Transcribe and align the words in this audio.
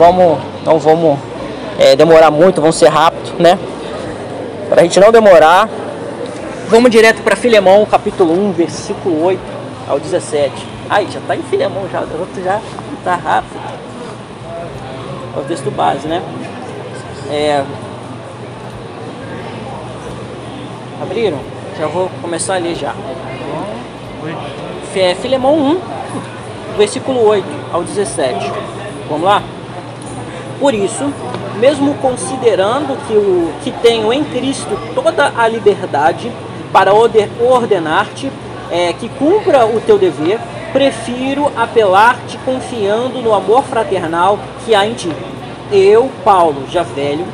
vamos, 0.00 0.38
não 0.64 0.78
vamos 0.78 1.18
é, 1.78 1.94
demorar 1.94 2.30
muito, 2.30 2.58
vamos 2.58 2.76
ser 2.76 2.88
rápido, 2.88 3.38
né? 3.38 3.58
Para 4.70 4.80
a 4.80 4.84
gente 4.84 4.98
não 4.98 5.12
demorar, 5.12 5.68
vamos 6.68 6.90
direto 6.90 7.22
para 7.22 7.36
Filemão, 7.36 7.84
capítulo 7.84 8.32
1, 8.32 8.52
versículo 8.52 9.22
8 9.22 9.40
ao 9.86 10.00
17. 10.00 10.54
Aí, 10.88 11.06
já 11.10 11.18
está 11.18 11.36
em 11.36 11.42
Filemão 11.42 11.86
já, 11.92 12.00
já 12.42 12.60
está 12.98 13.14
rápido. 13.14 13.60
É 15.36 15.38
o 15.38 15.44
texto 15.44 15.70
base, 15.70 16.08
né? 16.08 16.22
É... 17.30 17.62
Abriram? 21.02 21.38
Já 21.78 21.86
vou 21.88 22.10
começar 22.22 22.54
a 22.54 22.58
ler 22.58 22.74
já. 22.74 22.94
É 24.96 25.14
Filemão 25.14 25.54
1, 25.54 25.80
versículo 26.78 27.22
8 27.22 27.46
ao 27.70 27.82
17. 27.84 28.50
Vamos 29.08 29.24
lá? 29.24 29.42
Por 30.60 30.74
isso, 30.74 31.10
mesmo 31.58 31.94
considerando 31.94 32.94
que, 33.06 33.14
o, 33.14 33.50
que 33.64 33.72
tenho 33.80 34.12
em 34.12 34.22
Cristo 34.22 34.78
toda 34.94 35.32
a 35.34 35.48
liberdade 35.48 36.30
para 36.70 36.92
ordenar-te 36.94 38.30
é, 38.70 38.92
que 38.92 39.08
cumpra 39.08 39.64
o 39.64 39.80
teu 39.80 39.98
dever, 39.98 40.38
prefiro 40.70 41.50
apelar-te 41.56 42.36
confiando 42.44 43.22
no 43.22 43.34
amor 43.34 43.64
fraternal 43.64 44.38
que 44.64 44.74
há 44.74 44.86
em 44.86 44.92
ti. 44.92 45.10
Eu, 45.72 46.10
Paulo, 46.22 46.66
já 46.70 46.82
velho, 46.82 47.24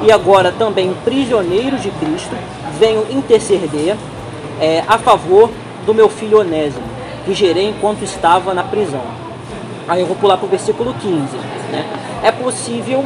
e 0.00 0.12
agora 0.12 0.52
também 0.52 0.94
prisioneiro 1.04 1.76
de 1.76 1.90
Cristo, 1.90 2.34
venho 2.78 3.04
interceder 3.10 3.96
é, 4.60 4.84
a 4.86 4.96
favor 4.96 5.50
do 5.84 5.92
meu 5.92 6.08
filho 6.08 6.38
Onésimo, 6.38 6.84
que 7.24 7.34
gerei 7.34 7.68
enquanto 7.68 8.02
estava 8.02 8.54
na 8.54 8.62
prisão. 8.62 9.02
Aí 9.88 10.00
eu 10.00 10.06
vou 10.06 10.16
pular 10.16 10.36
para 10.36 10.46
o 10.46 10.48
versículo 10.48 10.94
15. 10.94 11.59
Né? 11.70 11.84
É 12.22 12.32
possível 12.32 13.04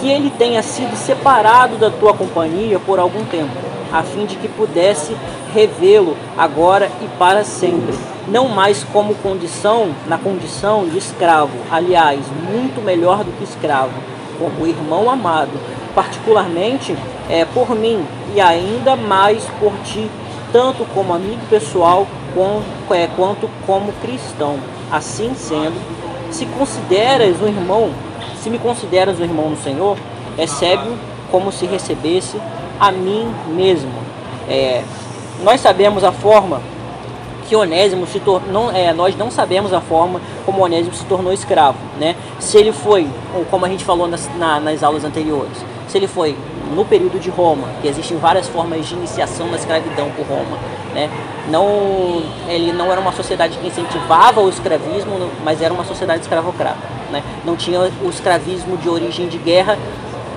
que 0.00 0.08
ele 0.08 0.30
tenha 0.30 0.62
sido 0.62 0.96
separado 0.96 1.76
da 1.76 1.90
tua 1.90 2.12
companhia 2.12 2.78
por 2.78 2.98
algum 2.98 3.24
tempo, 3.24 3.52
a 3.92 4.02
fim 4.02 4.26
de 4.26 4.36
que 4.36 4.48
pudesse 4.48 5.16
revê-lo 5.54 6.16
agora 6.36 6.90
e 7.00 7.06
para 7.18 7.44
sempre, 7.44 7.94
não 8.26 8.48
mais 8.48 8.84
como 8.84 9.14
condição, 9.16 9.94
na 10.06 10.18
condição 10.18 10.86
de 10.86 10.98
escravo, 10.98 11.52
aliás, 11.70 12.20
muito 12.50 12.82
melhor 12.82 13.22
do 13.22 13.32
que 13.32 13.44
escravo, 13.44 13.92
como 14.38 14.66
irmão 14.66 15.10
amado, 15.10 15.52
particularmente 15.94 16.96
é, 17.28 17.44
por 17.44 17.74
mim 17.74 18.04
e 18.34 18.40
ainda 18.40 18.96
mais 18.96 19.44
por 19.60 19.72
ti, 19.84 20.10
tanto 20.52 20.84
como 20.94 21.14
amigo 21.14 21.40
pessoal 21.48 22.06
quanto, 22.34 22.94
é, 22.94 23.06
quanto 23.16 23.48
como 23.66 23.92
cristão. 24.00 24.58
Assim 24.90 25.32
sendo, 25.34 25.80
se 26.32 26.46
consideras 26.46 27.40
um 27.40 27.46
irmão, 27.46 27.90
se 28.42 28.50
me 28.50 28.58
consideras 28.58 29.20
um 29.20 29.24
irmão 29.24 29.50
no 29.50 29.56
Senhor, 29.56 29.96
recebe-o 30.36 30.96
como 31.30 31.52
se 31.52 31.66
recebesse 31.66 32.36
a 32.80 32.90
mim 32.90 33.32
mesmo. 33.48 33.92
É, 34.48 34.82
nós 35.42 35.60
sabemos 35.60 36.04
a 36.04 36.12
forma 36.12 36.60
que 37.48 37.56
Onésimo 37.56 38.06
se 38.06 38.20
tornou, 38.20 38.70
é, 38.70 38.92
nós 38.92 39.16
não 39.16 39.30
sabemos 39.30 39.72
a 39.72 39.80
forma 39.80 40.20
como 40.46 40.62
Onésimo 40.62 40.94
se 40.94 41.04
tornou 41.04 41.32
escravo, 41.32 41.78
né? 41.98 42.16
Se 42.38 42.56
ele 42.56 42.72
foi, 42.72 43.06
ou 43.34 43.44
como 43.44 43.66
a 43.66 43.68
gente 43.68 43.84
falou 43.84 44.08
nas, 44.08 44.30
na, 44.38 44.58
nas 44.58 44.82
aulas 44.82 45.04
anteriores, 45.04 45.58
se 45.88 45.98
ele 45.98 46.06
foi 46.06 46.36
no 46.74 46.84
período 46.84 47.18
de 47.20 47.30
Roma, 47.30 47.68
que 47.80 47.88
existem 47.88 48.16
várias 48.16 48.48
formas 48.48 48.86
de 48.86 48.94
iniciação 48.94 49.46
na 49.48 49.56
escravidão 49.56 50.10
por 50.10 50.26
Roma, 50.26 50.58
né? 50.94 51.10
Não, 51.48 52.22
ele 52.48 52.72
não 52.72 52.90
era 52.90 53.00
uma 53.00 53.12
sociedade 53.12 53.58
que 53.58 53.66
incentivava 53.66 54.40
o 54.40 54.48
escravismo, 54.48 55.30
mas 55.44 55.60
era 55.60 55.72
uma 55.72 55.84
sociedade 55.84 56.22
escravocrata, 56.22 56.78
né? 57.10 57.22
Não 57.44 57.56
tinha 57.56 57.80
o 57.80 58.08
escravismo 58.08 58.76
de 58.76 58.88
origem 58.88 59.28
de 59.28 59.38
guerra, 59.38 59.78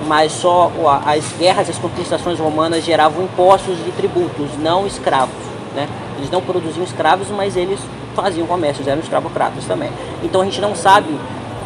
mas 0.06 0.32
só 0.32 0.70
as 1.04 1.32
guerras, 1.38 1.68
as 1.68 1.78
conquistações 1.78 2.38
romanas 2.38 2.84
geravam 2.84 3.24
impostos 3.24 3.76
e 3.86 3.90
tributos, 3.92 4.50
não 4.58 4.86
escravos, 4.86 5.34
né? 5.74 5.88
Eles 6.18 6.30
não 6.30 6.40
produziam 6.40 6.84
escravos, 6.84 7.28
mas 7.30 7.56
eles 7.56 7.80
faziam 8.14 8.46
comércio, 8.46 8.82
eram 8.88 9.00
escravocratas 9.00 9.64
também. 9.66 9.90
Então 10.22 10.40
a 10.40 10.44
gente 10.44 10.60
não 10.60 10.74
sabe 10.74 11.14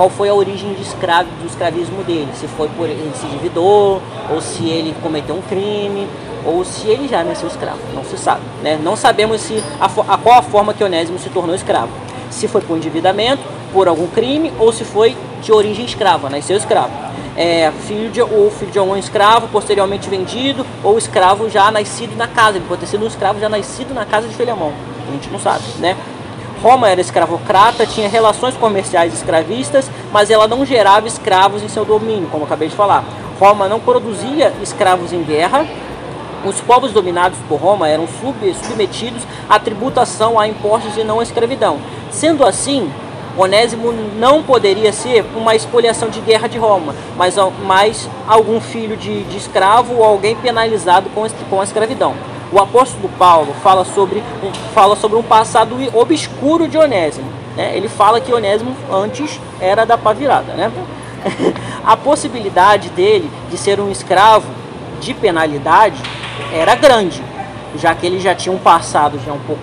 qual 0.00 0.08
foi 0.08 0.30
a 0.30 0.34
origem 0.34 0.72
de 0.72 0.80
escravo, 0.80 1.28
do 1.42 1.46
escravismo 1.46 2.02
dele, 2.04 2.30
se 2.32 2.48
foi 2.48 2.70
por 2.70 2.88
ele 2.88 3.12
se 3.14 3.26
endividou, 3.26 4.00
ou 4.30 4.40
se 4.40 4.66
ele 4.66 4.96
cometeu 5.02 5.34
um 5.34 5.42
crime, 5.42 6.08
ou 6.42 6.64
se 6.64 6.88
ele 6.88 7.06
já 7.06 7.22
nasceu 7.22 7.46
escravo, 7.46 7.80
não 7.94 8.02
se 8.02 8.16
sabe. 8.16 8.40
Né? 8.62 8.80
Não 8.82 8.96
sabemos 8.96 9.42
se 9.42 9.62
a, 9.78 9.84
a, 9.84 10.16
qual 10.16 10.38
a 10.38 10.42
forma 10.42 10.72
que 10.72 10.82
Onésimo 10.82 11.18
se 11.18 11.28
tornou 11.28 11.54
escravo. 11.54 11.90
Se 12.30 12.48
foi 12.48 12.62
por 12.62 12.78
endividamento, 12.78 13.42
por 13.74 13.88
algum 13.88 14.06
crime, 14.06 14.50
ou 14.58 14.72
se 14.72 14.84
foi 14.84 15.14
de 15.42 15.52
origem 15.52 15.84
escrava, 15.84 16.30
nasceu 16.30 16.56
escravo. 16.56 16.92
É, 17.36 17.70
filho 17.86 18.08
de, 18.08 18.22
ou 18.22 18.50
filho 18.50 18.70
de 18.70 18.78
algum 18.78 18.96
escravo, 18.96 19.48
posteriormente 19.48 20.08
vendido, 20.08 20.64
ou 20.82 20.96
escravo 20.96 21.50
já 21.50 21.70
nascido 21.70 22.16
na 22.16 22.26
casa. 22.26 22.56
Ele 22.56 22.64
pode 22.66 22.80
ter 22.80 22.86
sido 22.86 23.04
um 23.04 23.06
escravo 23.06 23.38
já 23.38 23.50
nascido 23.50 23.92
na 23.92 24.06
casa 24.06 24.26
de 24.26 24.34
Filemão. 24.34 24.72
A 25.06 25.12
gente 25.12 25.28
não 25.28 25.38
sabe, 25.38 25.62
né? 25.78 25.94
Roma 26.62 26.90
era 26.90 27.00
escravocrata, 27.00 27.86
tinha 27.86 28.08
relações 28.08 28.54
comerciais 28.54 29.14
escravistas, 29.14 29.90
mas 30.12 30.30
ela 30.30 30.46
não 30.46 30.64
gerava 30.66 31.08
escravos 31.08 31.62
em 31.62 31.68
seu 31.68 31.86
domínio, 31.86 32.28
como 32.30 32.44
acabei 32.44 32.68
de 32.68 32.76
falar. 32.76 33.02
Roma 33.38 33.66
não 33.66 33.80
produzia 33.80 34.52
escravos 34.62 35.12
em 35.12 35.22
guerra. 35.22 35.66
Os 36.44 36.60
povos 36.60 36.92
dominados 36.92 37.38
por 37.48 37.58
Roma 37.58 37.88
eram 37.88 38.06
submetidos 38.06 39.22
à 39.48 39.58
tributação 39.58 40.38
a 40.38 40.46
impostos 40.46 40.96
e 40.98 41.04
não 41.04 41.20
à 41.20 41.22
escravidão. 41.22 41.78
Sendo 42.10 42.44
assim, 42.44 42.90
Onésimo 43.38 43.92
não 44.18 44.42
poderia 44.42 44.92
ser 44.92 45.24
uma 45.34 45.54
expoliação 45.54 46.10
de 46.10 46.20
guerra 46.20 46.46
de 46.48 46.58
Roma, 46.58 46.94
mas, 47.16 47.36
mas 47.64 48.08
algum 48.28 48.60
filho 48.60 48.96
de, 48.96 49.22
de 49.24 49.36
escravo 49.38 49.94
ou 49.94 50.04
alguém 50.04 50.36
penalizado 50.36 51.08
com, 51.10 51.26
com 51.48 51.60
a 51.60 51.64
escravidão. 51.64 52.14
O 52.52 52.58
apóstolo 52.58 53.08
Paulo 53.18 53.54
fala 53.62 53.84
sobre, 53.84 54.22
fala 54.74 54.96
sobre 54.96 55.16
um 55.16 55.22
passado 55.22 55.76
obscuro 55.94 56.66
de 56.66 56.76
Onésimo. 56.76 57.30
Né? 57.56 57.76
Ele 57.76 57.88
fala 57.88 58.20
que 58.20 58.32
Onésimo 58.32 58.74
antes 58.92 59.40
era 59.60 59.84
da 59.86 59.96
pá 59.96 60.12
virada. 60.12 60.52
Né? 60.54 60.72
A 61.86 61.96
possibilidade 61.96 62.88
dele 62.90 63.30
de 63.50 63.56
ser 63.56 63.80
um 63.80 63.90
escravo 63.90 64.48
de 65.00 65.14
penalidade 65.14 66.00
era 66.52 66.74
grande, 66.74 67.22
já 67.76 67.94
que 67.94 68.06
ele 68.06 68.18
já 68.18 68.34
tinha 68.34 68.54
um 68.54 68.58
passado 68.58 69.18
já 69.24 69.32
um 69.32 69.38
pouco 69.40 69.62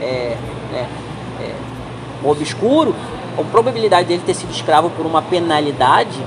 é, 0.00 0.36
é, 0.74 0.86
é, 1.40 1.54
obscuro, 2.22 2.94
a 3.36 3.42
probabilidade 3.42 4.08
dele 4.08 4.22
ter 4.24 4.34
sido 4.34 4.50
escravo 4.50 4.90
por 4.90 5.04
uma 5.04 5.22
penalidade 5.22 6.18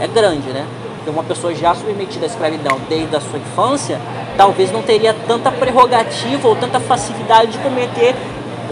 é 0.00 0.06
grande, 0.06 0.48
né? 0.50 0.66
Uma 1.08 1.24
pessoa 1.24 1.54
já 1.54 1.74
submetida 1.74 2.26
à 2.26 2.28
escravidão 2.28 2.78
desde 2.88 3.16
a 3.16 3.20
sua 3.20 3.38
infância, 3.38 3.98
talvez 4.36 4.70
não 4.70 4.82
teria 4.82 5.14
tanta 5.26 5.50
prerrogativa 5.50 6.46
ou 6.46 6.54
tanta 6.54 6.78
facilidade 6.78 7.52
de 7.52 7.58
cometer 7.58 8.14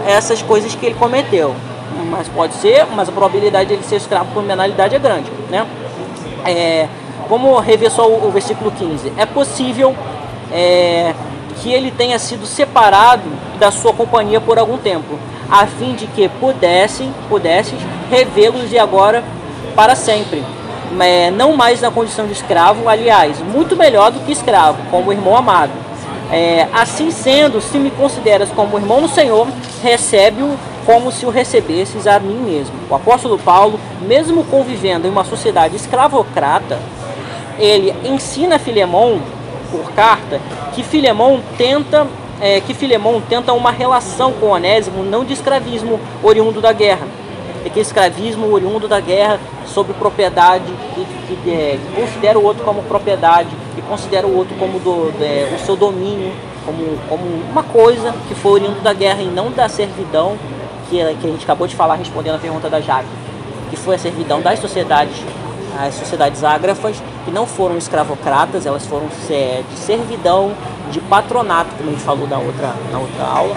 essas 0.05 0.41
coisas 0.41 0.75
que 0.75 0.85
ele 0.85 0.95
cometeu. 0.95 1.55
Mas 2.09 2.27
pode 2.27 2.53
ser, 2.55 2.85
mas 2.95 3.09
a 3.09 3.11
probabilidade 3.11 3.69
de 3.69 3.73
ele 3.73 3.83
ser 3.83 3.95
escravo 3.95 4.31
por 4.33 4.43
penalidade 4.43 4.95
é 4.95 4.99
grande. 4.99 5.31
Né? 5.49 5.65
É, 6.45 6.87
vamos 7.29 7.63
rever 7.65 7.91
só 7.91 8.07
o, 8.07 8.27
o 8.27 8.31
versículo 8.31 8.71
15. 8.71 9.13
É 9.17 9.25
possível 9.25 9.95
é, 10.51 11.13
que 11.61 11.73
ele 11.73 11.91
tenha 11.91 12.19
sido 12.19 12.45
separado 12.45 13.23
da 13.59 13.71
sua 13.71 13.93
companhia 13.93 14.39
por 14.39 14.59
algum 14.59 14.77
tempo, 14.77 15.17
a 15.49 15.65
fim 15.65 15.93
de 15.95 16.05
que 16.07 16.29
pudessem, 16.29 17.11
pudesses 17.27 17.79
revê-los 18.09 18.69
de 18.69 18.77
agora 18.77 19.23
para 19.75 19.95
sempre 19.95 20.43
é, 20.99 21.31
não 21.31 21.55
mais 21.55 21.81
na 21.81 21.91
condição 21.91 22.25
de 22.25 22.33
escravo, 22.33 22.87
aliás, 22.87 23.39
muito 23.41 23.75
melhor 23.75 24.11
do 24.11 24.19
que 24.21 24.31
escravo, 24.31 24.77
como 24.89 25.11
irmão 25.11 25.35
amado. 25.35 25.71
É, 26.31 26.67
assim 26.73 27.09
sendo, 27.09 27.61
se 27.61 27.77
me 27.77 27.89
consideras 27.91 28.49
como 28.49 28.77
irmão 28.77 29.01
no 29.01 29.07
Senhor, 29.07 29.47
recebe-o 29.81 30.57
como 30.85 31.11
se 31.11 31.25
o 31.25 31.29
recebesses 31.29 32.07
a 32.07 32.19
mim 32.19 32.37
mesmo. 32.37 32.75
O 32.89 32.95
apóstolo 32.95 33.37
Paulo, 33.37 33.79
mesmo 34.01 34.43
convivendo 34.45 35.07
em 35.07 35.09
uma 35.09 35.23
sociedade 35.23 35.75
escravocrata, 35.75 36.79
ele 37.59 37.93
ensina 38.05 38.59
Filemão, 38.59 39.21
por 39.71 39.91
carta, 39.91 40.39
que 40.73 40.83
Filemão 40.83 41.41
tenta 41.57 42.07
é, 42.39 42.61
que 42.61 42.73
tenta 43.27 43.53
uma 43.53 43.71
relação 43.71 44.31
com 44.33 44.47
Onésimo 44.47 45.03
não 45.03 45.25
de 45.25 45.33
escravismo 45.33 45.99
oriundo 46.21 46.61
da 46.61 46.71
guerra, 46.71 47.07
escravismo 47.79 48.51
oriundo 48.51 48.87
da 48.87 48.99
guerra 48.99 49.39
sobre 49.65 49.93
propriedade 49.93 50.65
e 50.97 51.35
que, 51.43 51.51
é, 51.51 51.77
que 51.77 52.01
considera 52.01 52.39
o 52.39 52.43
outro 52.43 52.63
como 52.63 52.81
propriedade 52.83 53.49
e 53.77 53.81
considera 53.81 54.25
o 54.25 54.35
outro 54.35 54.55
como 54.57 54.79
do, 54.79 55.13
é, 55.21 55.53
o 55.55 55.65
seu 55.65 55.75
domínio, 55.75 56.31
como, 56.65 56.97
como 57.09 57.23
uma 57.51 57.63
coisa 57.63 58.13
que 58.27 58.35
foi 58.35 58.53
oriundo 58.53 58.81
da 58.81 58.93
guerra 58.93 59.21
e 59.21 59.27
não 59.27 59.51
da 59.51 59.67
servidão 59.67 60.37
que, 60.89 60.97
que 60.97 61.27
a 61.27 61.31
gente 61.31 61.43
acabou 61.43 61.67
de 61.67 61.75
falar 61.75 61.95
respondendo 61.95 62.35
a 62.35 62.39
pergunta 62.39 62.69
da 62.69 62.79
Jaque, 62.79 63.07
que 63.69 63.75
foi 63.75 63.95
a 63.95 63.99
servidão 63.99 64.41
das 64.41 64.59
sociedades, 64.59 65.15
as 65.79 65.93
sociedades 65.93 66.43
ágrafas, 66.43 67.01
que 67.25 67.31
não 67.31 67.45
foram 67.45 67.77
escravocratas, 67.77 68.65
elas 68.65 68.85
foram 68.85 69.07
é, 69.29 69.63
de 69.69 69.77
servidão, 69.77 70.53
de 70.91 70.99
patronato, 71.01 71.75
como 71.75 71.89
a 71.89 71.91
gente 71.91 72.03
falou 72.03 72.27
na 72.27 72.37
outra, 72.37 72.73
na 72.91 72.99
outra 72.99 73.23
aula. 73.25 73.55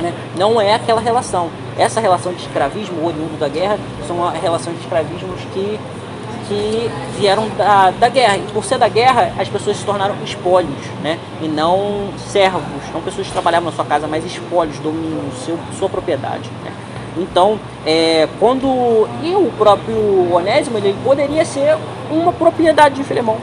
Né? 0.00 0.12
Não 0.36 0.60
é 0.60 0.74
aquela 0.74 1.00
relação 1.00 1.50
essa 1.78 2.00
relação 2.00 2.32
de 2.32 2.40
escravismo 2.40 3.06
oriundo 3.06 3.38
da 3.38 3.48
guerra 3.48 3.78
são 4.06 4.28
relações 4.30 4.76
de 4.76 4.82
escravismos 4.82 5.40
que 5.52 5.78
que 6.48 6.90
vieram 7.18 7.48
da, 7.56 7.90
da 7.90 8.08
guerra. 8.08 8.36
E 8.36 8.42
por 8.52 8.64
ser 8.64 8.78
da 8.78 8.88
guerra, 8.88 9.32
as 9.38 9.48
pessoas 9.48 9.76
se 9.76 9.84
tornaram 9.84 10.14
espólios, 10.24 10.86
né? 11.02 11.18
E 11.42 11.48
não 11.48 12.08
servos, 12.28 12.62
não 12.92 13.00
pessoas 13.00 13.26
que 13.26 13.32
trabalhavam 13.32 13.70
na 13.70 13.76
sua 13.76 13.84
casa, 13.84 14.06
mas 14.06 14.24
espólios, 14.24 14.78
domínio, 14.78 15.30
seu, 15.44 15.58
sua 15.78 15.88
propriedade. 15.88 16.50
Né? 16.64 16.72
Então, 17.18 17.58
é, 17.84 18.28
quando. 18.38 18.66
E 19.22 19.34
o 19.34 19.50
próprio 19.58 20.32
Onésimo, 20.32 20.78
ele 20.78 20.94
poderia 21.04 21.44
ser 21.44 21.76
uma 22.10 22.32
propriedade 22.32 22.96
de 22.96 23.04
Filemão. 23.04 23.38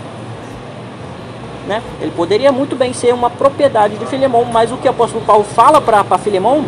Né? 1.67 1.81
Ele 2.01 2.11
poderia 2.11 2.51
muito 2.51 2.75
bem 2.75 2.93
ser 2.93 3.13
uma 3.13 3.29
propriedade 3.29 3.97
de 3.97 4.05
Filemão, 4.05 4.45
mas 4.45 4.71
o 4.71 4.77
que 4.77 4.87
o 4.87 4.91
apóstolo 4.91 5.23
Paulo 5.25 5.43
fala 5.43 5.79
para 5.79 6.17
Filemão 6.17 6.63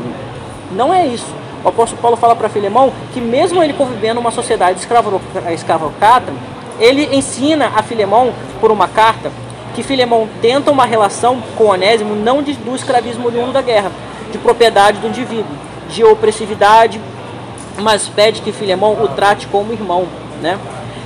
não 0.71 0.93
é 0.93 1.05
isso. 1.05 1.44
O 1.65 1.69
apóstolo 1.69 1.99
Paulo 1.99 2.15
fala 2.15 2.35
para 2.35 2.47
Filemão 2.47 2.93
que 3.11 3.19
mesmo 3.19 3.63
ele 3.63 3.73
convivendo 3.73 4.21
numa 4.21 4.29
sociedade 4.29 4.79
escravocrata, 5.51 6.31
ele 6.79 7.15
ensina 7.15 7.71
a 7.75 7.81
Filemão 7.81 8.31
por 8.61 8.71
uma 8.71 8.87
carta 8.87 9.31
que 9.73 9.81
Filemão 9.81 10.29
tenta 10.41 10.69
uma 10.69 10.85
relação 10.85 11.41
com 11.57 11.65
Onésimo 11.65 12.15
não 12.15 12.43
de, 12.43 12.53
do 12.53 12.75
escravismo 12.75 13.25
oriundo 13.25 13.51
da 13.51 13.63
guerra, 13.63 13.91
de 14.31 14.37
propriedade 14.37 14.99
do 14.99 15.07
indivíduo, 15.07 15.51
de 15.89 16.03
opressividade, 16.03 17.01
mas 17.79 18.07
pede 18.07 18.41
que 18.41 18.51
Filemão 18.51 18.93
o 19.03 19.07
trate 19.07 19.47
como 19.47 19.73
irmão, 19.73 20.05
né? 20.41 20.59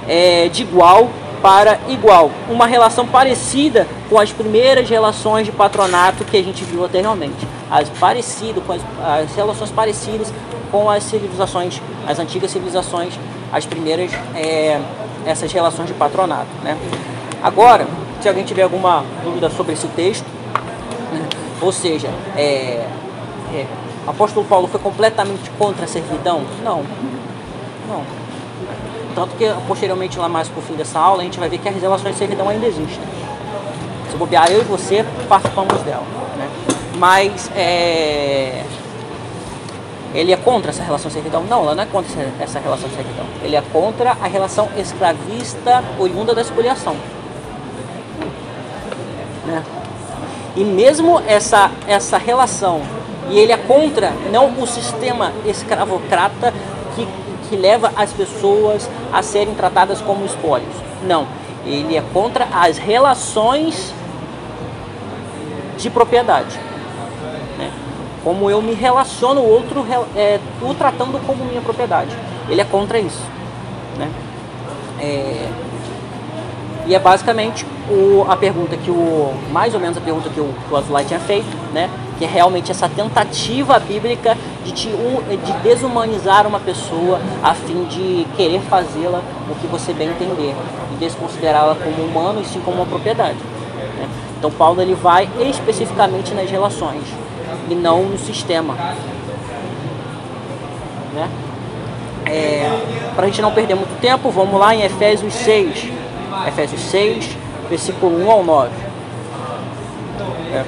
É, 0.09 0.49
de 0.49 0.63
igual 0.63 1.09
para 1.41 1.79
igual. 1.87 2.31
Uma 2.49 2.67
relação 2.67 3.07
parecida 3.07 3.87
com 4.09 4.19
as 4.19 4.31
primeiras 4.31 4.89
relações 4.89 5.45
de 5.45 5.51
patronato 5.51 6.25
que 6.25 6.37
a 6.37 6.43
gente 6.43 6.63
viu 6.63 6.83
anteriormente. 6.83 7.47
As 7.71 7.87
parecido 7.89 8.61
com 8.61 8.73
as, 8.73 8.81
as 9.01 9.33
relações 9.35 9.71
parecidas 9.71 10.33
com 10.71 10.89
as 10.89 11.03
civilizações, 11.03 11.81
as 12.07 12.19
antigas 12.19 12.51
civilizações, 12.51 13.13
as 13.51 13.65
primeiras 13.65 14.11
é, 14.35 14.79
essas 15.25 15.51
relações 15.51 15.87
de 15.87 15.93
patronato. 15.93 16.49
Né? 16.63 16.77
Agora, 17.43 17.87
se 18.21 18.27
alguém 18.27 18.43
tiver 18.43 18.63
alguma 18.63 19.03
dúvida 19.23 19.49
sobre 19.49 19.73
esse 19.73 19.87
texto, 19.89 20.25
ou 21.61 21.71
seja, 21.71 22.09
é, 22.35 22.85
é, 23.53 23.65
o 24.05 24.09
apóstolo 24.09 24.45
Paulo 24.45 24.67
foi 24.67 24.79
completamente 24.79 25.49
contra 25.51 25.85
a 25.85 25.87
servidão? 25.87 26.41
Não, 26.63 26.83
não. 27.87 28.03
Tanto 29.15 29.35
que 29.35 29.45
posteriormente, 29.67 30.17
lá 30.17 30.29
mais 30.29 30.47
pro 30.47 30.61
fim 30.61 30.75
dessa 30.75 30.99
aula, 30.99 31.21
a 31.21 31.25
gente 31.25 31.39
vai 31.39 31.49
ver 31.49 31.57
que 31.57 31.67
as 31.67 31.75
relações 31.75 32.13
de 32.13 32.19
servidão 32.19 32.47
ainda 32.47 32.65
existem. 32.65 33.03
Se 34.09 34.15
bobear, 34.15 34.51
eu 34.51 34.61
e 34.61 34.63
você 34.63 35.05
participamos 35.27 35.81
dela. 35.81 36.03
Né? 36.37 36.49
Mas 36.97 37.51
é... 37.55 38.63
ele 40.13 40.31
é 40.31 40.37
contra 40.37 40.71
essa 40.71 40.83
relação 40.83 41.09
servidão? 41.09 41.43
Não, 41.43 41.61
ela 41.61 41.75
não 41.75 41.83
é 41.83 41.85
contra 41.85 42.11
essa 42.39 42.59
relação 42.59 42.89
servidão. 42.89 43.25
Ele 43.43 43.55
é 43.55 43.61
contra 43.71 44.11
a 44.11 44.27
relação 44.27 44.69
escravista 44.77 45.83
oriunda 45.97 46.33
da 46.33 46.41
expoliação. 46.41 46.95
Né? 49.45 49.63
E 50.55 50.63
mesmo 50.63 51.21
essa, 51.27 51.71
essa 51.87 52.17
relação, 52.17 52.81
e 53.29 53.37
ele 53.37 53.51
é 53.51 53.57
contra 53.57 54.11
não 54.31 54.59
o 54.59 54.65
sistema 54.65 55.31
escravocrata 55.45 56.53
que 56.95 57.07
que 57.49 57.55
leva 57.55 57.91
as 57.95 58.13
pessoas 58.13 58.87
a 59.11 59.21
serem 59.23 59.55
tratadas 59.55 59.99
como 59.99 60.23
espólios. 60.23 60.73
Não. 61.03 61.27
Ele 61.65 61.97
é 61.97 62.03
contra 62.13 62.47
as 62.53 62.77
relações 62.77 63.93
de 65.77 65.89
propriedade. 65.89 66.59
Como 68.23 68.49
eu 68.49 68.61
me 68.61 68.73
relaciono 68.73 69.41
o 69.41 69.49
outro, 69.49 69.85
é, 70.15 70.39
o 70.61 70.73
tratando 70.73 71.19
como 71.25 71.45
minha 71.45 71.61
propriedade. 71.61 72.15
Ele 72.49 72.61
é 72.61 72.65
contra 72.65 72.99
isso. 72.99 73.23
Né? 73.97 74.09
É, 74.99 75.49
e 76.89 76.95
é 76.95 76.99
basicamente 76.99 77.65
o, 77.87 78.25
a 78.27 78.35
pergunta 78.35 78.75
que 78.75 78.89
o. 78.89 79.31
Mais 79.51 79.75
ou 79.75 79.79
menos 79.79 79.95
a 79.97 80.01
pergunta 80.01 80.27
que 80.29 80.39
o, 80.39 80.53
o 80.71 80.75
Azulay 80.75 81.05
tinha 81.05 81.19
feito, 81.19 81.55
né? 81.71 81.89
Que 82.17 82.25
é 82.25 82.27
realmente 82.27 82.71
essa 82.71 82.89
tentativa 82.89 83.77
bíblica 83.79 84.35
de, 84.65 84.71
te, 84.71 84.87
de 84.87 85.51
desumanizar 85.61 86.47
uma 86.47 86.59
pessoa 86.59 87.21
a 87.43 87.53
fim 87.53 87.83
de 87.85 88.25
querer 88.35 88.59
fazê-la 88.61 89.21
o 89.49 89.55
que 89.55 89.67
você 89.67 89.93
bem 89.93 90.09
entender. 90.09 90.55
E 90.93 90.95
desconsiderá-la 90.95 91.75
como 91.75 92.03
humano 92.03 92.41
e 92.41 92.45
sim 92.45 92.59
como 92.61 92.77
uma 92.77 92.85
propriedade. 92.87 93.37
Né? 93.37 94.09
Então 94.39 94.49
Paulo 94.49 94.81
ele 94.81 94.95
vai 94.95 95.29
especificamente 95.39 96.33
nas 96.33 96.49
relações 96.49 97.03
e 97.69 97.75
não 97.75 98.03
no 98.03 98.17
sistema. 98.17 98.75
Né? 101.13 101.29
É, 102.25 102.69
Para 103.15 103.23
a 103.23 103.27
gente 103.27 103.41
não 103.41 103.51
perder 103.51 103.75
muito 103.75 103.99
tempo, 103.99 104.29
vamos 104.29 104.59
lá 104.59 104.75
em 104.75 104.83
Efésios 104.83 105.33
6. 105.33 105.91
Efésios 106.47 106.81
6, 106.81 107.37
versículo 107.69 108.23
1 108.25 108.31
ao 108.31 108.43
9. 108.43 108.69
É. 110.53 110.63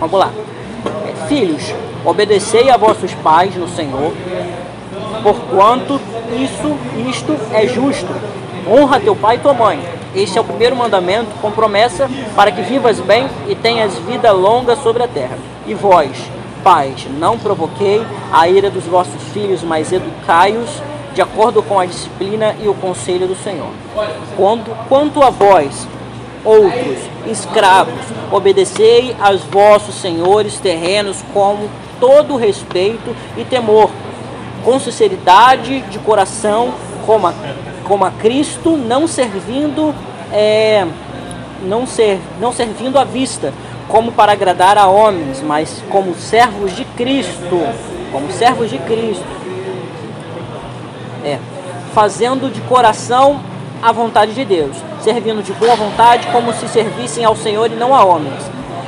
Vamos 0.00 0.18
lá. 0.18 0.30
É, 1.06 1.26
filhos, 1.26 1.74
obedecei 2.04 2.70
a 2.70 2.76
vossos 2.76 3.12
pais 3.14 3.54
no 3.56 3.68
Senhor, 3.68 4.12
porquanto 5.22 6.00
isso, 6.36 6.76
isto 7.08 7.36
é 7.52 7.66
justo. 7.66 8.08
Honra 8.66 9.00
teu 9.00 9.16
pai 9.16 9.36
e 9.36 9.38
tua 9.40 9.54
mãe. 9.54 9.80
Este 10.14 10.38
é 10.38 10.40
o 10.40 10.44
primeiro 10.44 10.74
mandamento 10.74 11.30
com 11.40 11.50
promessa 11.50 12.08
para 12.34 12.50
que 12.50 12.62
vivas 12.62 12.98
bem 13.00 13.28
e 13.48 13.54
tenhas 13.54 13.94
vida 13.98 14.32
longa 14.32 14.76
sobre 14.76 15.02
a 15.02 15.08
terra. 15.08 15.36
E 15.68 15.74
vós, 15.74 16.10
pais, 16.64 17.06
não 17.18 17.38
provoquei 17.38 18.04
a 18.32 18.48
ira 18.48 18.70
dos 18.70 18.84
vossos 18.84 19.22
filhos, 19.34 19.62
mas 19.62 19.92
educai-os 19.92 20.82
de 21.14 21.22
acordo 21.22 21.62
com 21.62 21.78
a 21.78 21.84
disciplina 21.84 22.56
e 22.62 22.68
o 22.68 22.74
conselho 22.74 23.26
do 23.26 23.36
Senhor. 23.36 23.70
Quanto, 24.36 24.70
quanto 24.88 25.22
a 25.22 25.30
vós, 25.30 25.86
outros 26.44 26.98
escravos, 27.26 28.00
obedecei 28.32 29.14
aos 29.20 29.42
vossos 29.42 29.96
senhores 29.96 30.58
terrenos 30.58 31.22
com 31.34 31.68
todo 32.00 32.36
respeito 32.36 33.14
e 33.36 33.44
temor, 33.44 33.90
com 34.64 34.78
sinceridade 34.78 35.80
de 35.82 35.98
coração, 35.98 36.72
como 37.04 37.26
a, 37.26 37.34
como 37.84 38.04
a 38.04 38.10
Cristo, 38.10 38.76
não 38.76 39.06
servindo, 39.06 39.94
é, 40.32 40.86
não, 41.62 41.86
ser, 41.86 42.20
não 42.40 42.52
servindo 42.52 42.98
à 42.98 43.04
vista, 43.04 43.52
como 43.88 44.12
para 44.12 44.32
agradar 44.32 44.76
a 44.78 44.86
homens, 44.86 45.42
mas 45.42 45.82
como 45.90 46.14
servos 46.14 46.76
de 46.76 46.84
Cristo, 46.84 47.66
como 48.12 48.30
servos 48.30 48.70
de 48.70 48.78
Cristo 48.78 49.38
é, 51.24 51.38
fazendo 51.94 52.50
de 52.52 52.60
coração 52.62 53.40
a 53.82 53.92
vontade 53.92 54.34
de 54.34 54.44
Deus, 54.44 54.76
servindo 55.02 55.42
de 55.42 55.52
boa 55.52 55.76
vontade 55.76 56.26
como 56.28 56.52
se 56.52 56.68
servissem 56.68 57.24
ao 57.24 57.36
Senhor 57.36 57.70
e 57.70 57.76
não 57.76 57.94
a 57.94 58.04
homens. 58.04 58.42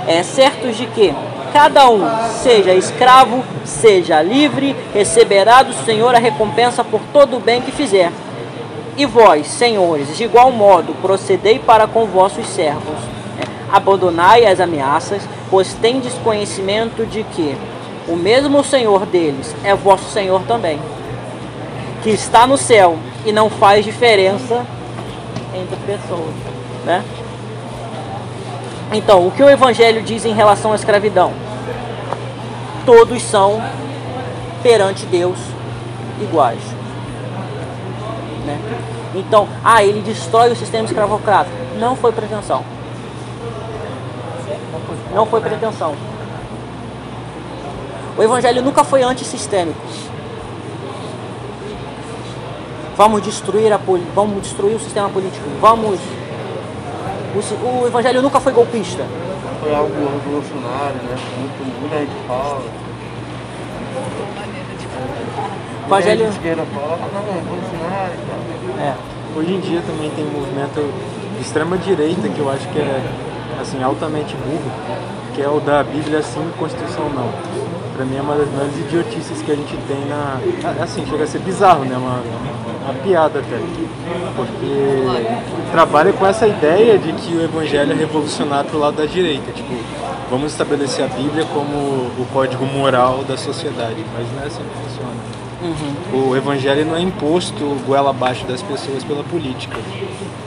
É 0.07 0.23
certos 0.23 0.77
de 0.77 0.87
que 0.87 1.15
cada 1.53 1.89
um, 1.89 2.03
seja 2.43 2.73
escravo, 2.75 3.45
seja 3.65 4.23
livre, 4.23 4.75
receberá 4.93 5.63
do 5.63 5.73
Senhor 5.85 6.15
a 6.15 6.19
recompensa 6.19 6.83
por 6.83 7.01
todo 7.13 7.37
o 7.37 7.41
bem 7.41 7.61
que 7.61 7.73
fizer. 7.73 8.11
E 8.97 9.07
vós, 9.07 9.47
senhores, 9.47 10.17
de 10.17 10.25
igual 10.25 10.51
modo, 10.51 10.95
procedei 11.01 11.59
para 11.59 11.87
com 11.87 12.07
vossos 12.07 12.47
servos. 12.47 13.20
Abandonai 13.73 14.47
as 14.47 14.61
ameaças, 14.61 15.23
pois 15.51 15.75
tendes 15.75 16.13
conhecimento 16.25 17.07
de 17.07 17.23
que 17.25 17.57
o 18.09 18.17
mesmo 18.17 18.65
Senhor 18.65 19.07
deles 19.07 19.55
é 19.65 19.75
vosso 19.75 20.11
Senhor 20.11 20.43
também 20.43 20.79
que 22.03 22.11
está 22.11 22.47
no 22.47 22.57
céu 22.57 22.97
e 23.25 23.33
não 23.33 23.51
faz 23.51 23.85
diferença 23.85 24.65
entre 25.55 25.77
pessoas, 25.87 26.35
né? 26.85 27.05
Então, 28.93 29.27
o 29.27 29.31
que 29.31 29.43
o 29.43 29.49
evangelho 29.49 30.03
diz 30.03 30.25
em 30.25 30.33
relação 30.33 30.73
à 30.73 30.75
escravidão? 30.75 31.33
Todos 32.85 33.23
são 33.23 33.63
perante 34.63 35.07
Deus 35.07 35.39
iguais. 36.21 36.61
Né? 38.45 38.59
Então, 39.15 39.47
ah, 39.65 39.85
ele 39.85 40.01
destrói 40.01 40.51
o 40.51 40.57
sistema 40.57 40.87
escravocrata. 40.87 41.51
Não 41.79 41.95
foi 41.95 42.11
pretensão. 42.11 42.65
Não 45.15 45.27
foi 45.27 45.41
pretensão. 45.41 45.95
O 48.17 48.23
evangelho 48.23 48.63
nunca 48.63 48.85
foi 48.85 49.03
antissistêmico 49.03 49.81
vamos 53.01 53.23
destruir, 53.23 53.73
a, 53.73 53.81
vamos 54.15 54.43
destruir 54.43 54.77
o 54.77 54.79
sistema 54.79 55.09
político, 55.09 55.49
vamos. 55.59 55.99
O, 57.35 57.83
o 57.83 57.87
evangelho 57.87 58.21
nunca 58.21 58.39
foi 58.39 58.53
golpista. 58.53 59.07
Foi 59.63 59.75
algo 59.75 59.95
revolucionário, 59.95 60.97
né? 60.97 61.17
Muito, 61.39 61.81
muita 61.81 61.97
gente 61.97 62.13
fala. 62.29 62.61
O 65.83 65.87
evangelho. 65.87 66.29
esquerda 66.29 66.63
fala, 66.75 66.99
não, 67.15 67.23
é 68.83 68.91
É. 68.91 68.95
Hoje 69.35 69.55
em 69.55 69.61
dia 69.61 69.81
também 69.81 70.11
tem 70.11 70.27
um 70.27 70.33
movimento 70.33 70.93
de 71.37 71.41
extrema 71.41 71.79
direita 71.79 72.29
que 72.29 72.39
eu 72.39 72.51
acho 72.51 72.69
que 72.69 72.81
é 72.81 73.30
assim 73.61 73.83
altamente 73.83 74.35
burro, 74.37 74.71
que 75.35 75.43
é 75.43 75.49
o 75.49 75.61
da 75.61 75.83
Bíblia 75.83 76.23
sim, 76.23 76.51
Constituição 76.59 77.09
não. 77.11 77.31
pra 77.95 78.05
mim 78.05 78.17
é 78.17 78.21
uma 78.21 78.35
das 78.35 78.49
maiores 78.49 78.77
idiotices 78.79 79.43
que 79.43 79.53
a 79.53 79.55
gente 79.55 79.77
tem 79.87 80.05
na. 80.07 80.41
Assim, 80.83 81.05
chega 81.07 81.25
a 81.25 81.27
ser 81.27 81.41
bizarro, 81.41 81.85
né? 81.85 81.97
Uma, 81.97 82.23
uma 82.85 82.95
piada 83.03 83.41
até. 83.41 83.59
Porque 84.35 85.71
trabalha 85.71 86.13
com 86.13 86.27
essa 86.27 86.47
ideia 86.47 86.99
de 86.99 87.13
que 87.13 87.35
o 87.35 87.43
evangelho 87.43 87.93
é 87.93 87.95
revolucionário 87.95 88.71
pro 88.71 88.79
lado 88.79 88.97
da 88.97 89.07
direita. 89.07 89.53
Tipo, 89.53 89.75
vamos 90.31 90.53
estabelecer 90.53 91.05
a 91.05 91.09
Bíblia 91.09 91.45
como 91.53 91.77
o 91.77 92.27
código 92.33 92.65
moral 92.65 93.23
da 93.25 93.37
sociedade. 93.37 94.05
Mas 94.15 94.27
não 94.35 94.43
é 94.43 94.47
assim 94.47 94.63
que 94.63 94.89
funciona. 94.89 95.41
Uhum. 95.63 96.31
O 96.31 96.37
evangelho 96.37 96.87
não 96.87 96.97
é 96.97 97.01
imposto 97.01 97.77
goela 97.87 98.11
abaixo 98.11 98.47
das 98.47 98.63
pessoas 98.63 99.05
pela 99.05 99.23
política. 99.23 99.77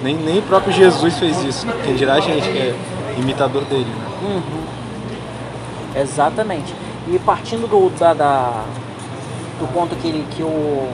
Nem, 0.02 0.16
nem 0.16 0.40
o 0.40 0.42
próprio 0.42 0.74
Jesus 0.74 1.18
fez 1.20 1.44
isso. 1.44 1.68
Quem 1.86 1.96
dirá 1.96 2.16
a 2.16 2.20
gente 2.20 2.50
que 2.50 2.58
é 2.58 2.76
imitador 3.18 3.64
dele, 3.66 3.86
né? 3.86 4.08
Uhum. 4.22 6.02
Exatamente. 6.02 6.74
E 7.08 7.20
partindo 7.20 7.68
do, 7.68 7.90
da, 7.98 8.14
da- 8.14 8.64
do 9.60 9.68
ponto 9.74 9.96
que, 9.96 10.08
ele, 10.08 10.26
que, 10.32 10.42
o, 10.42 10.88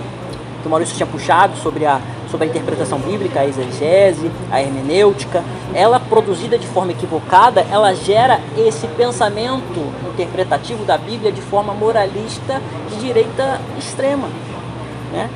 que 0.62 0.68
o 0.68 0.70
Maurício 0.70 0.96
tinha 0.96 1.08
puxado 1.08 1.56
sobre 1.58 1.86
a, 1.86 2.00
sobre 2.30 2.48
a 2.48 2.50
interpretação 2.50 3.00
bíblica, 3.00 3.40
a 3.40 3.46
exegese, 3.46 4.30
a 4.52 4.62
hermenêutica, 4.62 5.44
ela 5.74 6.00
produzida 6.00 6.58
de 6.58 6.68
forma 6.68 6.92
equivocada, 6.92 7.66
ela 7.72 7.94
gera 7.94 8.40
esse 8.58 8.88
pensamento 8.88 9.80
interpretativo 10.14 10.84
da 10.84 10.98
Bíblia 10.98 11.32
de 11.32 11.42
forma 11.42 11.74
moralista 11.74 12.62
de 12.90 12.98
direita 13.00 13.62
extrema. 13.78 14.28
Né? 15.14 15.30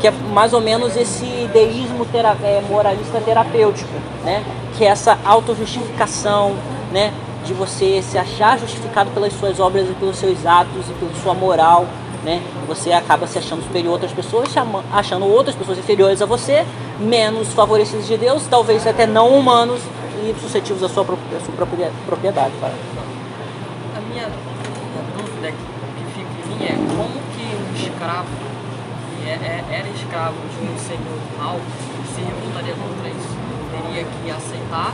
Que 0.00 0.06
é 0.08 0.10
mais 0.32 0.52
ou 0.52 0.60
menos 0.60 0.96
esse 0.96 1.24
deísmo 1.52 2.04
tera- 2.06 2.36
é, 2.42 2.62
moralista 2.68 3.20
terapêutico, 3.20 3.92
né? 4.24 4.44
que 4.76 4.84
é 4.84 4.88
essa 4.88 5.18
autojustificação, 5.24 6.54
né? 6.92 7.12
de 7.44 7.54
você 7.54 8.02
se 8.02 8.18
achar 8.18 8.58
justificado 8.58 9.10
pelas 9.10 9.32
suas 9.32 9.60
obras 9.60 9.88
e 9.88 9.92
pelos 9.94 10.16
seus 10.16 10.44
atos 10.44 10.88
e 10.88 10.92
pela 10.94 11.12
sua 11.22 11.32
moral, 11.34 11.86
né? 12.24 12.42
você 12.66 12.92
acaba 12.92 13.26
se 13.26 13.38
achando 13.38 13.62
superior 13.62 13.90
a 13.90 13.92
outras 13.92 14.12
pessoas, 14.12 14.48
achando 14.92 15.26
outras 15.26 15.54
pessoas 15.54 15.78
inferiores 15.78 16.20
a 16.20 16.26
você, 16.26 16.66
menos 16.98 17.52
favorecidos 17.52 18.06
de 18.06 18.16
Deus, 18.16 18.46
talvez 18.50 18.86
até 18.86 19.06
não 19.06 19.28
humanos 19.38 19.80
e 20.24 20.34
suscetíveis 20.40 20.82
à 20.82 20.88
sua, 20.88 21.02
à 21.04 21.40
sua 21.44 21.54
própria 21.54 21.90
propriedade. 22.06 22.52
A 22.62 24.00
minha, 24.12 24.28
dúvida 25.16 25.52
que, 25.52 26.04
fica 26.14 26.28
em 26.44 26.58
mim 26.58 26.64
é 26.64 26.96
como 26.96 27.12
que 27.36 27.54
um 27.54 27.74
escravo, 27.76 28.26
era 29.28 29.88
escravo 29.88 30.36
de 30.48 30.58
um 30.64 30.78
senhor 30.78 31.18
mau, 31.38 31.60
se 32.14 32.20
revoltaria 32.20 32.74
contra 32.74 33.08
isso? 33.10 33.34
Teria 33.70 34.04
que 34.04 34.30
aceitar 34.30 34.92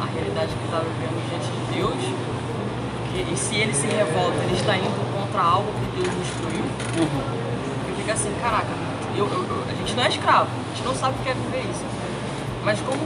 a 0.00 0.04
realidade 0.12 0.52
que 0.52 0.64
estava 0.64 0.84
vivendo 0.84 1.16
diante 1.30 1.48
de 1.48 1.78
Deus, 1.78 2.26
e 3.16 3.36
se 3.36 3.56
ele 3.56 3.72
se 3.72 3.86
revolta, 3.86 4.36
ele 4.44 4.54
está 4.54 4.76
indo 4.76 5.00
contra 5.14 5.40
algo 5.42 5.68
que 5.72 6.02
Deus 6.02 6.14
instruiu. 6.20 6.64
E 7.88 7.96
fica 7.96 8.12
assim, 8.12 8.32
caraca, 8.42 8.68
eu- 9.16 9.26
eu- 9.26 9.64
a 9.70 9.74
gente 9.74 9.94
não 9.94 10.04
é 10.04 10.08
escravo, 10.08 10.50
a 10.50 10.74
gente 10.74 10.84
não 10.86 10.94
sabe 10.94 11.16
o 11.18 11.22
que 11.22 11.30
é 11.30 11.34
viver 11.34 11.64
isso. 11.70 11.84
Mas 12.64 12.80
como 12.80 13.00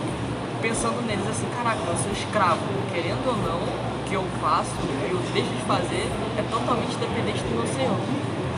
pensando 0.60 1.00
neles 1.06 1.26
assim, 1.28 1.46
caraca, 1.56 1.78
eu 1.86 1.96
sou 1.96 2.12
escravo, 2.12 2.60
querendo 2.92 3.22
ou 3.28 3.36
não, 3.36 3.60
o 3.60 4.04
que 4.08 4.14
eu 4.14 4.24
faço, 4.42 4.72
o 4.82 4.88
que 5.06 5.12
eu 5.14 5.20
deixo 5.32 5.50
de 5.50 5.62
fazer 5.62 6.10
é 6.36 6.42
totalmente 6.50 6.96
dependente 6.96 7.38
do 7.44 7.54
meu 7.54 7.66
Senhor. 7.68 7.96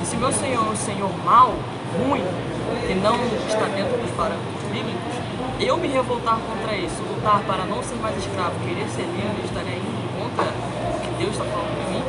E 0.03 0.05
se 0.05 0.17
meu 0.17 0.33
Senhor 0.33 0.67
é 0.67 0.71
um 0.71 0.77
Senhor 0.77 1.11
mau, 1.25 1.55
ruim, 1.99 2.23
que 2.87 2.95
não 2.95 3.15
está 3.49 3.67
dentro 3.67 3.97
dos 3.99 4.11
parâmetros 4.17 4.63
bíblicos, 4.73 5.15
eu 5.61 5.77
me 5.77 5.87
revoltar 5.89 6.39
contra 6.39 6.77
isso, 6.77 7.01
lutar 7.09 7.41
para 7.47 7.65
não 7.67 7.83
ser 7.83 7.95
mais 7.97 8.17
escravo, 8.17 8.53
querer 8.67 8.89
ser 8.89 9.03
livre, 9.03 9.43
estaria 9.45 9.77
indo 9.77 10.21
contra 10.21 10.45
o 10.45 11.01
que 11.01 11.23
Deus 11.23 11.31
está 11.33 11.45
falando 11.45 11.77
para 11.77 11.91
mim. 11.93 12.03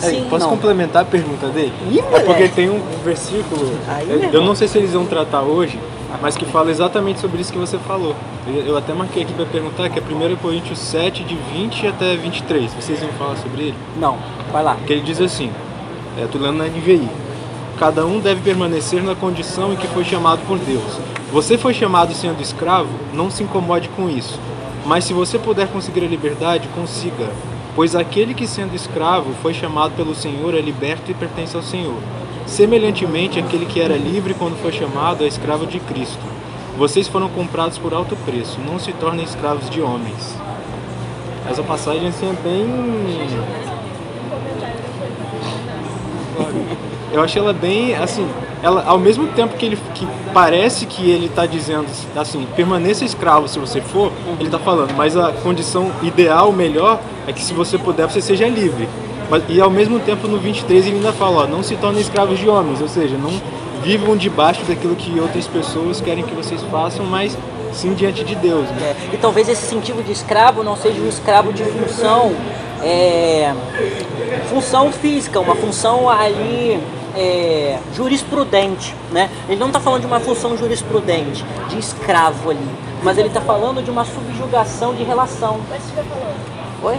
É, 0.00 0.10
Sim, 0.10 0.26
posso 0.30 0.44
não. 0.44 0.52
complementar 0.52 1.02
a 1.02 1.04
pergunta 1.04 1.48
dele? 1.48 1.72
Ih, 1.90 1.98
é 1.98 2.20
porque 2.20 2.48
tem 2.48 2.70
um 2.70 2.80
versículo, 3.02 3.76
Aí, 3.88 4.30
eu- 4.32 4.42
não 4.42 4.54
sei 4.54 4.68
se 4.68 4.78
eles 4.78 4.92
vão 4.92 5.04
tratar 5.04 5.42
hoje, 5.42 5.76
mas 6.22 6.36
que 6.36 6.44
fala 6.44 6.70
exatamente 6.70 7.18
sobre 7.18 7.40
isso 7.40 7.52
que 7.52 7.58
você 7.58 7.78
falou. 7.78 8.14
Eu, 8.46 8.76
até 8.76 8.92
marquei 8.94 9.24
aqui 9.24 9.32
para 9.32 9.44
perguntar, 9.44 9.88
que 9.90 9.98
é 9.98 10.02
1 10.02 10.36
Coríntios 10.36 10.78
7, 10.78 11.24
de 11.24 11.34
20 11.34 11.84
até 11.88 12.14
23. 12.16 12.72
Vocês 12.74 13.02
iam 13.02 13.10
falar 13.12 13.36
sobre 13.38 13.62
ele? 13.62 13.74
Não, 13.96 14.16
vai 14.52 14.62
lá. 14.62 14.76
Que 14.86 14.92
ele 14.92 15.02
diz 15.02 15.20
assim, 15.20 15.50
é, 16.18 16.26
tô 16.26 16.36
lendo 16.38 16.58
na 16.58 16.64
NVI. 16.64 17.08
Cada 17.78 18.04
um 18.04 18.18
deve 18.18 18.40
permanecer 18.42 19.02
na 19.02 19.14
condição 19.14 19.72
em 19.72 19.76
que 19.76 19.86
foi 19.86 20.04
chamado 20.04 20.40
por 20.48 20.58
Deus. 20.58 20.98
Você 21.32 21.56
foi 21.56 21.72
chamado 21.72 22.12
sendo 22.12 22.42
escravo, 22.42 22.88
não 23.14 23.30
se 23.30 23.44
incomode 23.44 23.88
com 23.90 24.10
isso. 24.10 24.38
Mas 24.84 25.04
se 25.04 25.12
você 25.12 25.38
puder 25.38 25.68
conseguir 25.68 26.04
a 26.04 26.08
liberdade, 26.08 26.66
consiga. 26.74 27.30
Pois 27.76 27.94
aquele 27.94 28.34
que 28.34 28.48
sendo 28.48 28.74
escravo 28.74 29.32
foi 29.40 29.54
chamado 29.54 29.94
pelo 29.94 30.14
Senhor 30.14 30.54
é 30.54 30.60
liberto 30.60 31.10
e 31.10 31.14
pertence 31.14 31.54
ao 31.54 31.62
Senhor. 31.62 32.00
Semelhantemente, 32.46 33.38
aquele 33.38 33.66
que 33.66 33.80
era 33.80 33.96
livre 33.96 34.34
quando 34.34 34.60
foi 34.60 34.72
chamado 34.72 35.22
é 35.22 35.28
escravo 35.28 35.66
de 35.66 35.78
Cristo. 35.78 36.18
Vocês 36.76 37.06
foram 37.06 37.28
comprados 37.28 37.78
por 37.78 37.94
alto 37.94 38.16
preço, 38.24 38.58
não 38.66 38.78
se 38.78 38.92
tornem 38.92 39.24
escravos 39.24 39.70
de 39.70 39.80
homens. 39.80 40.36
Essa 41.48 41.62
passagem 41.62 42.08
assim, 42.08 42.26
é 42.26 42.32
bem 42.42 43.77
Eu 47.12 47.22
achei 47.22 47.40
ela 47.40 47.52
bem, 47.52 47.94
assim, 47.94 48.28
ela 48.62 48.84
ao 48.86 48.98
mesmo 48.98 49.28
tempo 49.28 49.56
que 49.56 49.64
ele 49.64 49.78
que 49.94 50.06
parece 50.32 50.84
que 50.86 51.10
ele 51.10 51.26
está 51.26 51.46
dizendo 51.46 51.86
assim, 52.16 52.46
permaneça 52.54 53.04
escravo 53.04 53.48
se 53.48 53.58
você 53.58 53.80
for, 53.80 54.12
ele 54.38 54.48
está 54.48 54.58
falando, 54.58 54.94
mas 54.94 55.16
a 55.16 55.32
condição 55.32 55.90
ideal, 56.02 56.52
melhor, 56.52 57.00
é 57.26 57.32
que 57.32 57.40
se 57.40 57.54
você 57.54 57.78
puder, 57.78 58.08
você 58.08 58.20
seja 58.20 58.46
livre. 58.46 58.88
Mas, 59.30 59.42
e 59.48 59.60
ao 59.60 59.70
mesmo 59.70 60.00
tempo 60.00 60.26
no 60.26 60.38
23 60.38 60.86
ele 60.86 60.96
ainda 60.96 61.12
fala, 61.12 61.44
ó, 61.44 61.46
não 61.46 61.62
se 61.62 61.76
tornem 61.76 62.00
escravos 62.00 62.38
de 62.38 62.48
homens, 62.48 62.80
ou 62.80 62.88
seja, 62.88 63.16
não 63.16 63.30
vivam 63.82 64.16
debaixo 64.16 64.62
daquilo 64.64 64.96
que 64.96 65.18
outras 65.20 65.46
pessoas 65.46 66.00
querem 66.00 66.24
que 66.24 66.34
vocês 66.34 66.62
façam, 66.70 67.06
mas 67.06 67.36
sim 67.72 67.94
diante 67.94 68.24
de 68.24 68.34
Deus, 68.34 68.68
né? 68.70 68.94
É, 69.12 69.14
e 69.14 69.18
talvez 69.18 69.48
esse 69.48 69.66
sentido 69.66 70.02
de 70.02 70.12
escravo 70.12 70.62
não 70.62 70.76
seja 70.76 71.00
um 71.00 71.08
escravo 71.08 71.52
de 71.52 71.62
função, 71.64 72.32
é, 72.82 73.54
função 74.48 74.90
física, 74.90 75.38
uma 75.38 75.54
função 75.54 76.08
ali 76.08 76.80
é, 77.18 77.80
jurisprudente, 77.92 78.94
né? 79.10 79.28
Ele 79.48 79.58
não 79.58 79.66
está 79.66 79.80
falando 79.80 80.02
de 80.02 80.06
uma 80.06 80.20
função 80.20 80.56
jurisprudente, 80.56 81.44
de 81.68 81.76
escravo 81.76 82.50
ali, 82.50 82.70
mas 83.02 83.18
ele 83.18 83.26
está 83.26 83.40
falando 83.40 83.82
de 83.82 83.90
uma 83.90 84.04
subjugação 84.04 84.94
de 84.94 85.02
relação. 85.02 85.58
Oi? 86.84 86.96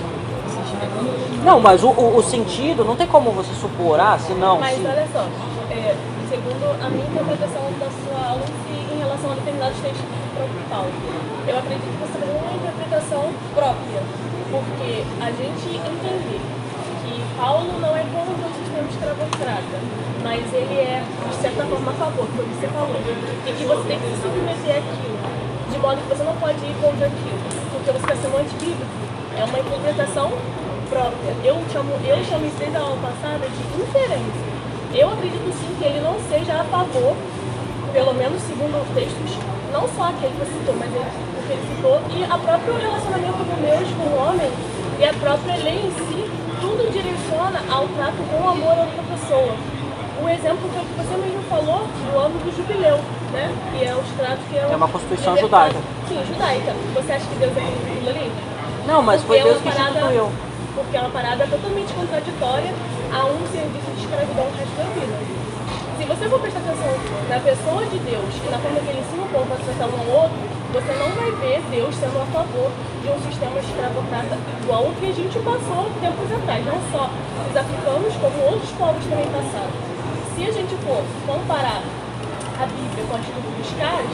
Não, 1.46 1.62
mas 1.62 1.84
o, 1.84 1.88
o, 1.88 2.18
o 2.18 2.24
sentido 2.24 2.84
não 2.84 2.98
tem 2.98 3.08
como 3.08 3.32
você 3.32 3.54
supor, 3.54 3.98
ah, 3.98 4.20
se 4.20 4.34
não, 4.34 4.60
Mas 4.60 4.78
se... 4.78 4.86
olha 4.86 5.08
só, 5.14 5.26
é, 5.72 5.96
segundo 6.28 6.84
a 6.84 6.90
minha 6.90 7.06
interpretação 7.06 7.64
da 7.80 7.88
sua 7.88 8.30
aula 8.32 8.44
em 8.70 9.00
relação 9.00 9.32
a 9.32 9.36
determinados 9.36 9.80
textos 9.80 10.04
próprio 10.36 10.62
Paulo, 10.70 10.92
eu 11.48 11.58
acredito 11.58 11.88
que 11.88 12.00
você 12.00 12.20
tem 12.20 12.36
uma 12.36 12.52
interpretação 12.52 13.24
própria, 13.56 14.02
porque 14.52 15.04
a 15.22 15.32
gente 15.32 15.78
entender 15.80 16.40
que 16.44 16.59
Paulo 17.40 17.80
não 17.80 17.96
é 17.96 18.04
contra 18.12 18.36
o 18.36 18.52
sistema 18.52 18.84
escravocrata, 18.92 19.80
mas 20.22 20.44
ele 20.52 20.76
é, 20.76 21.00
de 21.00 21.36
certa 21.40 21.64
forma, 21.64 21.92
a 21.92 21.96
favor, 21.96 22.28
foi 22.36 22.44
o 22.44 22.48
que 22.50 22.56
você 22.60 22.68
falou, 22.68 23.00
e 23.00 23.52
que 23.56 23.64
você 23.64 23.84
tem 23.88 23.98
que 23.98 24.08
se 24.12 24.22
submeter 24.22 24.84
àquilo, 24.84 25.20
de 25.72 25.78
modo 25.80 26.04
que 26.04 26.10
você 26.12 26.24
não 26.28 26.36
pode 26.36 26.60
ir 26.60 26.76
contra 26.84 27.08
aquilo, 27.08 27.40
porque 27.72 27.92
você 27.96 28.12
está 28.12 28.16
sendo 28.20 28.44
antibíblico. 28.44 28.92
É 29.40 29.44
uma 29.48 29.56
interpretação 29.58 30.36
própria. 30.92 31.32
Eu 31.40 31.56
chamo, 31.72 31.96
eu 32.04 32.20
chamo 32.28 32.44
isso 32.44 32.60
desde 32.60 32.76
a 32.76 32.82
aula 32.82 33.00
passada 33.00 33.48
de 33.48 33.62
inferência. 33.88 34.44
Eu 34.92 35.08
acredito 35.08 35.48
sim 35.56 35.72
que 35.80 35.86
ele 35.88 36.02
não 36.04 36.20
seja 36.28 36.60
a 36.60 36.64
favor, 36.68 37.16
pelo 37.94 38.14
menos 38.20 38.44
segundo 38.44 38.84
textos, 38.92 39.40
não 39.72 39.88
só 39.96 40.12
aquele 40.12 40.36
que 40.36 40.44
você 40.44 40.60
citou, 40.60 40.76
mas 40.76 40.92
ele, 40.92 41.08
o 41.08 41.42
que 41.48 41.54
ele 41.56 41.64
citou, 41.72 42.04
e 42.12 42.20
a 42.20 42.36
próprio 42.36 42.76
relacionamento 42.76 43.40
do 43.48 43.56
Deus 43.64 43.88
com 43.96 44.12
o 44.12 44.28
homem 44.28 44.52
e 45.00 45.06
a 45.06 45.14
própria 45.14 45.56
lei 45.64 45.88
em 45.88 45.92
si, 45.96 46.39
tudo 46.62 46.92
direciona 46.92 47.62
ao 47.72 47.88
trato 47.90 48.18
com 48.32 48.50
amor 48.50 48.74
a 48.78 48.82
outra 48.86 49.04
pessoa. 49.10 49.54
O 50.22 50.28
exemplo 50.28 50.68
foi 50.70 50.82
o 50.82 50.86
que 50.86 50.96
você 51.00 51.16
mesmo 51.16 51.42
falou 51.50 51.88
do 51.88 52.18
ano 52.20 52.36
do 52.44 52.52
jubileu, 52.56 53.00
né? 53.32 53.48
Que 53.72 53.86
é 53.86 53.96
os 53.96 54.08
tratos 54.20 54.44
que 54.50 54.58
é, 54.58 54.68
É 54.70 54.76
uma 54.76 54.88
constituição 54.88 55.34
ele 55.34 55.42
judaica. 55.42 55.80
Sim, 56.08 56.20
judaica. 56.28 56.72
Você 56.96 57.12
acha 57.14 57.26
que 57.26 57.36
Deus 57.40 57.56
é 57.56 57.62
aquilo 57.64 58.10
ali? 58.10 58.32
Não, 58.86 59.02
mas 59.02 59.24
foi 59.24 59.38
Porque 59.38 59.50
é 59.50 59.54
Deus 59.54 59.64
que 59.64 59.72
parada- 59.72 60.00
instituiu. 60.00 60.28
Porque 60.76 60.98
é 60.98 61.00
uma 61.02 61.10
parada 61.10 61.48
totalmente 61.48 61.94
contraditória 61.94 62.72
a 63.14 63.20
um 63.26 63.40
serviço 63.52 63.90
de 63.96 64.02
escravidão 64.04 64.44
o 64.44 64.52
resto 64.60 64.76
da 64.76 64.84
vida. 64.96 65.16
Se 65.98 66.04
você 66.06 66.30
for 66.30 66.40
prestar 66.40 66.60
atenção 66.60 66.94
na 67.30 67.40
pessoa 67.40 67.84
de 67.86 68.00
Deus 68.00 68.30
e 68.44 68.50
na 68.50 68.58
forma 68.60 68.80
que 68.80 68.90
ele 68.90 69.00
ensina 69.04 69.24
o 69.24 69.30
povo 69.30 69.52
a 69.54 69.58
tratar 69.58 69.88
um 69.88 70.00
ao 70.00 70.08
outro, 70.24 70.40
você 70.72 70.94
não 70.94 71.10
vai 71.18 71.32
ver 71.42 71.62
Deus 71.72 71.96
sendo 71.96 72.22
a 72.22 72.26
favor 72.28 72.70
de 73.02 73.10
um 73.10 73.20
sistema 73.26 73.58
escravocrata 73.60 74.38
igual 74.62 74.86
o 74.86 74.94
que 74.96 75.10
a 75.10 75.14
gente 75.14 75.40
passou 75.40 75.90
tempos 76.02 76.30
atrás. 76.30 76.66
Não 76.66 76.78
só 76.92 77.10
os 77.10 77.56
africanos, 77.58 78.14
como 78.22 78.38
outros 78.54 78.72
povos 78.78 79.04
também 79.06 79.26
passaram. 79.34 79.74
Se 80.36 80.46
a 80.46 80.52
gente 80.52 80.76
for 80.86 81.02
comparar 81.26 81.82
a 82.60 82.66
Bíblia 82.70 83.04
com 83.10 83.16
a 83.16 83.20
atitude 83.20 83.50
dos 83.58 83.72
caras, 83.82 84.14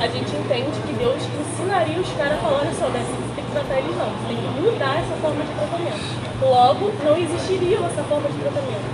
a 0.00 0.06
gente 0.08 0.32
entende 0.32 0.72
que 0.80 0.92
Deus 0.96 1.20
ensinaria 1.20 2.00
os 2.00 2.08
caras 2.16 2.38
a 2.38 2.40
falar, 2.40 2.64
só, 2.72 2.88
dessa 2.88 3.12
você 3.12 3.34
tem 3.36 3.44
que 3.44 3.52
tratar 3.52 3.76
eles 3.76 3.92
não, 4.00 4.08
você 4.08 4.32
tem 4.32 4.40
que 4.40 4.48
mudar 4.56 4.96
essa 4.96 5.14
forma 5.20 5.44
de 5.44 5.52
tratamento. 5.52 6.04
Logo, 6.40 6.92
não 7.04 7.16
existiria 7.20 7.76
essa 7.84 8.02
forma 8.08 8.28
de 8.32 8.38
tratamento. 8.40 8.88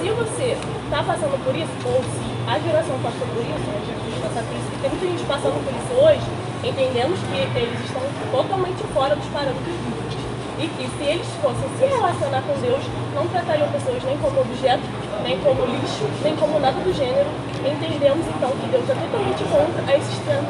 Se 0.00 0.08
você 0.08 0.56
está 0.56 1.02
passando 1.04 1.36
por 1.44 1.52
isso, 1.52 1.74
ou 1.84 2.00
se 2.00 2.26
a 2.48 2.58
geração 2.58 2.96
passou 3.04 3.26
por 3.28 3.44
isso, 3.44 3.68
a 3.68 3.80
gente 3.84 4.20
passar 4.24 4.42
por 4.48 4.56
isso, 4.56 4.68
tem 4.80 4.90
muita 4.90 5.06
gente 5.06 5.24
passando 5.28 5.58
por 5.60 5.72
isso 5.76 5.92
hoje, 6.00 6.45
entendemos 6.68 7.18
que 7.20 7.58
eles 7.58 7.80
estão 7.84 8.02
totalmente 8.30 8.82
fora 8.92 9.14
dos 9.14 9.26
parâmetros 9.26 9.64
bíblicos. 9.64 10.16
E 10.58 10.68
que 10.68 10.88
se 10.88 11.04
eles 11.04 11.26
fossem 11.42 11.68
se 11.78 11.84
relacionar 11.84 12.42
com 12.42 12.58
Deus, 12.60 12.80
não 13.14 13.26
tratariam 13.28 13.68
pessoas 13.68 14.02
nem 14.04 14.16
como 14.18 14.40
objeto, 14.40 14.82
nem 15.22 15.38
como 15.40 15.66
lixo, 15.66 16.08
nem 16.24 16.34
como 16.36 16.58
nada 16.58 16.80
do 16.80 16.92
gênero. 16.94 17.28
Entendemos 17.60 18.24
então 18.26 18.50
que 18.50 18.66
Deus 18.68 18.88
é 18.88 18.94
totalmente 18.94 19.44
contra 19.44 19.96
esse 19.96 20.06
sistema 20.16 20.48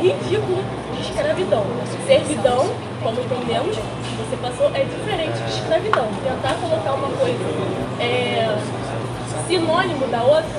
ridículo 0.00 0.62
de 0.94 1.00
escravidão. 1.00 1.64
Servidão, 2.06 2.66
como 3.02 3.20
entendemos, 3.20 3.76
você 3.76 4.36
passou, 4.42 4.66
é 4.74 4.84
diferente 4.84 5.38
de 5.38 5.50
escravidão. 5.50 6.08
Tentar 6.24 6.54
colocar 6.60 6.92
uma 6.92 7.08
coisa 7.16 7.44
é, 8.00 8.58
sinônimo 9.46 10.06
da 10.08 10.22
outra 10.22 10.58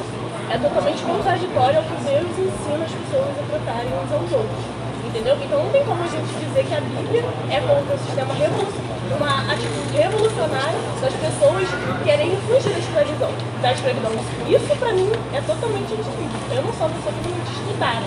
é 0.49 0.57
totalmente 0.57 1.03
contraditório 1.03 1.77
ao 1.79 1.83
que 1.83 1.95
Deus 2.07 2.31
ensina 2.39 2.85
as 2.85 2.91
pessoas 2.91 3.35
a 3.35 3.43
tratarem 3.51 3.91
uns 3.91 4.11
aos 4.13 4.31
outros. 4.31 4.86
Entendeu? 5.07 5.37
Então 5.41 5.63
não 5.63 5.71
tem 5.71 5.85
como 5.85 6.03
a 6.03 6.07
gente 6.07 6.27
dizer 6.27 6.63
que 6.67 6.75
a 6.75 6.81
Bíblia 6.81 7.23
é 7.49 7.59
contra 7.61 7.95
o 7.95 7.99
sistema 7.99 8.33
revolucionário, 8.35 9.15
uma 9.15 9.53
atitude 9.53 9.95
revolucionária 9.95 10.79
das 10.99 11.13
pessoas 11.15 11.67
querem 12.03 12.35
fugir 12.43 12.73
da 12.75 12.79
escravidão. 12.79 13.31
Da 13.61 13.71
escravidão. 13.71 14.11
Isso 14.51 14.75
pra 14.75 14.91
mim 14.91 15.09
é 15.33 15.41
totalmente 15.41 15.89
difícil. 15.95 16.27
Eu 16.51 16.61
não 16.61 16.73
sou 16.73 16.87
uma 16.87 16.95
pessoa 16.99 17.15
que 17.23 17.31
estudar, 17.55 18.03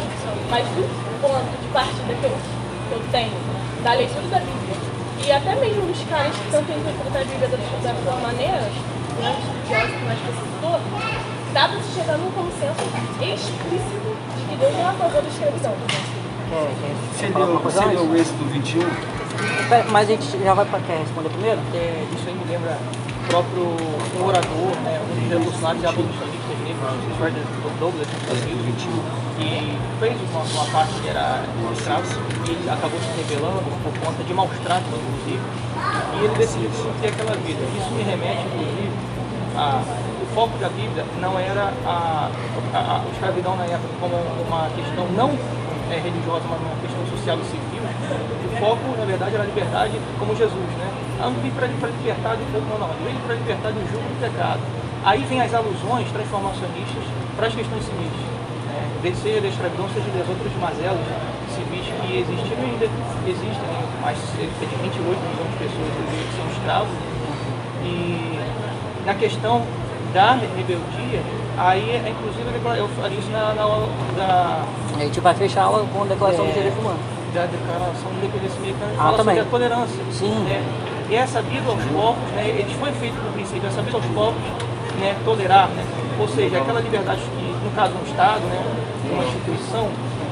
mas 0.50 0.64
do 0.76 0.84
ponto 1.24 1.50
de 1.56 1.68
partida 1.72 2.12
que 2.20 2.24
eu, 2.24 2.36
que 2.36 2.92
eu 2.92 3.02
tenho 3.10 3.32
da 3.82 3.92
leitura 3.94 4.28
da 4.28 4.38
Bíblia 4.40 4.76
e 5.24 5.32
até 5.32 5.54
mesmo 5.56 5.90
os 5.90 6.04
caras 6.04 6.36
que 6.36 6.50
tentam 6.50 6.76
interpretar 6.76 7.22
a 7.22 7.24
Bíblia 7.24 7.48
da, 7.48 7.94
sua 8.04 8.20
maneira, 8.20 8.60
né, 9.20 9.36
que 9.66 10.04
mais 10.04 10.18
pesquisou, 10.20 10.80
dá 11.52 11.68
pra 11.68 11.80
se 11.80 11.94
chegar 11.94 12.18
num 12.18 12.30
consenso 12.32 12.84
explícito 13.20 14.16
de 14.36 14.44
que 14.48 14.56
Deus 14.56 14.72
não 14.74 14.80
é 14.80 14.84
a 14.84 14.92
favor 14.92 15.22
da 15.22 15.28
escravidão. 15.28 16.19
Você 16.50 17.28
Falar 17.28 17.44
leu, 17.44 17.54
uma 17.54 17.60
coisa 17.60 17.78
você 17.78 17.86
antes? 17.86 18.00
leu 18.00 18.10
o 18.10 18.16
Êxodo 18.16 18.44
21? 18.50 18.80
Pera, 19.68 19.86
Mas 19.90 20.08
a 20.08 20.12
gente 20.12 20.26
já 20.42 20.52
vai 20.52 20.64
para 20.66 20.80
quer 20.80 20.98
responder 20.98 21.28
primeiro? 21.28 21.60
É, 21.72 22.04
isso 22.12 22.26
aí 22.26 22.34
me 22.34 22.44
lembra 22.50 22.74
o 22.74 23.28
próprio 23.30 23.62
um 24.18 24.26
orador, 24.26 24.74
né, 24.82 24.98
um 24.98 25.14
dos 25.14 25.30
revolucionários 25.30 25.84
abolicionistas 25.84 26.58
negros, 26.66 27.16
Frederick 27.18 27.46
Douglass, 27.78 28.08
nos 28.10 28.18
Estados 28.18 28.42
Unidos, 28.42 28.82
que 29.38 29.78
fez 30.00 30.16
uma, 30.26 30.42
uma 30.42 30.64
parte 30.72 30.92
que 31.00 31.08
era 31.08 31.44
escravo 31.72 32.02
e 32.44 32.50
ele 32.50 32.68
acabou 32.68 32.98
se 32.98 33.14
rebelando 33.14 33.62
por 33.86 33.94
conta 34.02 34.24
de 34.24 34.34
maus 34.34 34.50
tratos, 34.64 34.90
inclusive, 34.90 35.42
e 36.18 36.24
ele 36.24 36.34
decidiu 36.34 36.70
ter 37.00 37.08
aquela 37.14 37.36
vida. 37.46 37.62
Isso 37.78 37.90
me 37.94 38.02
remete, 38.02 38.42
inclusive, 38.50 38.90
a, 39.54 39.82
o 39.86 40.34
foco 40.34 40.58
da 40.58 40.68
Bíblia 40.68 41.06
não 41.20 41.38
era 41.38 41.72
a, 41.86 42.28
a, 42.74 42.78
a 42.78 43.04
escravidão 43.12 43.54
na 43.54 43.64
época 43.66 43.94
como 44.00 44.16
uma 44.48 44.68
questão 44.74 45.06
não 45.14 45.30
é, 45.90 45.98
religiosa, 45.98 46.46
mas 46.48 46.60
uma 46.62 46.78
questão 46.78 47.02
social 47.10 47.36
e 47.38 47.44
civil. 47.50 47.82
O 47.82 48.56
foco, 48.62 48.96
na 48.96 49.04
verdade, 49.04 49.34
era 49.34 49.42
a 49.42 49.46
liberdade 49.46 49.92
como 50.18 50.34
Jesus, 50.36 50.70
né? 50.78 50.88
Ah, 51.20 51.28
vim 51.28 51.50
para 51.50 51.66
libertar 51.66 52.36
do 52.36 52.44
não, 52.48 52.78
não. 52.78 52.88
Ele 52.94 53.04
veio 53.04 53.20
para 53.26 53.34
libertar 53.34 53.70
do 53.74 53.80
jugo 53.90 54.06
do 54.06 54.20
pecado. 54.20 54.60
Aí 55.04 55.24
vem 55.24 55.40
as 55.40 55.52
alusões 55.52 56.10
transformacionistas 56.12 57.04
para 57.36 57.46
as 57.48 57.54
questões 57.54 57.84
civis. 57.84 58.20
Né? 58.70 59.12
Seja 59.14 59.40
da 59.40 59.48
escravidão, 59.48 59.88
seja 59.90 60.08
das 60.16 60.28
outras 60.28 60.52
mazelas 60.60 61.04
civis 61.50 61.84
que 61.88 62.20
existiram 62.20 62.62
ainda 62.62 62.86
existem, 63.26 63.68
né? 63.68 63.82
mais 64.00 64.18
cerca 64.36 64.64
de 64.64 64.76
28 64.80 64.96
milhões 65.02 65.50
de 65.50 65.58
pessoas 65.58 65.90
que 65.92 66.36
são 66.36 66.46
escravos. 66.52 66.94
E 67.82 68.38
na 69.04 69.14
questão 69.14 69.62
da 70.14 70.34
rebeldia, 70.34 71.22
aí, 71.68 71.90
é, 71.90 72.08
inclusive, 72.10 72.78
eu 72.78 72.88
faria 72.88 73.18
isso 73.18 73.30
na, 73.30 73.52
na 73.54 73.62
aula 73.62 73.88
da, 74.16 74.64
A 74.96 75.00
gente 75.00 75.20
vai 75.20 75.34
fechar 75.34 75.62
a 75.62 75.64
aula 75.64 75.86
com 75.92 76.02
a 76.02 76.06
declaração 76.06 76.44
É. 76.44 76.46
dos 76.48 76.54
direitos 76.54 76.78
humanos. 76.78 77.00
da 77.34 77.46
declaração 77.46 78.10
de 78.10 78.16
independência 78.18 78.58
americana 78.58 78.90
que 78.90 78.98
Ah, 78.98 79.02
fala 79.04 79.16
também. 79.18 79.36
sobre 79.36 79.48
a 79.48 79.50
tolerância. 79.50 80.02
Sim. 80.10 80.34
Né? 80.44 80.62
E 81.10 81.14
é 81.14 81.26
sabido 81.26 81.70
aos 81.70 81.84
povos, 81.84 82.22
né, 82.34 82.48
eles 82.48 82.72
foi 82.78 82.90
feito 82.92 83.14
no 83.14 83.32
princípio, 83.32 83.66
é 83.68 83.70
sabido 83.70 83.96
aos 83.96 84.06
povos 84.06 84.42
né, 84.98 85.14
tolerar, 85.24 85.68
né? 85.68 85.84
ou 86.18 86.26
seja, 86.28 86.58
aquela 86.58 86.80
liberdade 86.80 87.20
que, 87.22 87.54
no 87.64 87.70
caso, 87.74 87.94
um 87.94 88.04
Estado, 88.10 88.40
né, 88.40 88.60
uma 89.12 89.24
instituição, 89.24 89.88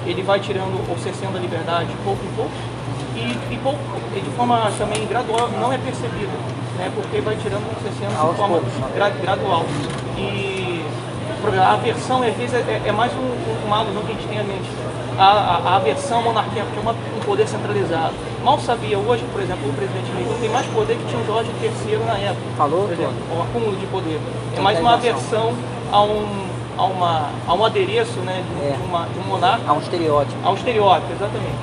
ele 0.06 0.22
vai 0.22 0.38
tirando 0.40 0.74
ou 0.90 0.98
cerceando 0.98 1.38
a 1.38 1.40
liberdade 1.40 1.88
pouco 2.04 2.24
em 2.24 2.30
pouco, 2.34 2.50
e, 3.16 3.54
e 3.54 3.58
pouco, 3.62 3.78
e 4.16 4.20
de 4.20 4.30
forma 4.30 4.70
também 4.78 5.04
gradual, 5.06 5.48
não 5.60 5.72
é 5.72 5.78
percebida, 5.78 6.32
né, 6.78 6.90
porque 6.94 7.20
vai 7.20 7.36
tirando 7.36 7.62
ou 7.66 7.80
cerceando 7.82 8.14
de 8.30 8.36
forma 8.36 8.58
poucos. 8.58 8.72
gra- 8.94 9.10
gradual. 9.10 9.64
E 10.16 10.57
exemplo, 11.48 11.64
a 11.68 11.72
aversão, 11.72 12.22
às 12.22 12.34
vezes, 12.34 12.54
é, 12.54 12.82
é 12.86 12.92
mais 12.92 13.12
um, 13.12 13.66
uma 13.66 13.78
alusão 13.78 14.02
que 14.02 14.12
a 14.12 14.14
gente 14.14 14.28
tem 14.28 14.38
à 14.38 14.44
mente. 14.44 14.68
A, 15.18 15.24
a, 15.24 15.56
a 15.72 15.76
aversão 15.76 16.20
à 16.20 16.22
monarquia, 16.22 16.62
porque 16.62 16.78
é 16.78 16.82
uma, 16.82 16.92
um 16.92 17.20
poder 17.24 17.48
centralizado. 17.48 18.14
Mal 18.44 18.58
sabia 18.60 18.96
hoje, 18.98 19.24
por 19.32 19.42
exemplo, 19.42 19.68
o 19.68 19.72
presidente 19.72 20.10
Lula 20.12 20.38
tem 20.40 20.48
mais 20.48 20.66
poder 20.66 20.96
que 20.96 21.04
tinha 21.06 21.20
o 21.20 21.26
Jorge 21.26 21.50
III 21.60 21.96
na 22.06 22.16
época. 22.18 22.40
Falou, 22.56 22.82
Por 22.84 22.92
exemplo, 22.92 23.14
o 23.36 23.42
acúmulo 23.42 23.76
de 23.76 23.86
poder. 23.86 24.20
É 24.56 24.60
mais 24.60 24.78
uma 24.78 24.94
aversão 24.94 25.52
a 25.92 26.02
um, 26.02 26.46
a 26.78 26.84
uma, 26.84 27.30
a 27.48 27.54
um 27.54 27.64
adereço 27.64 28.20
né, 28.20 28.44
de, 28.60 28.68
É. 28.68 28.76
de 28.76 28.82
uma, 28.84 29.06
de 29.06 29.18
um 29.18 29.22
monarca 29.24 29.64
Há 29.66 29.72
um 29.72 29.80
estereótipo. 29.80 30.36
ao 30.44 30.54
estereótipo, 30.54 31.12
exatamente. 31.12 31.58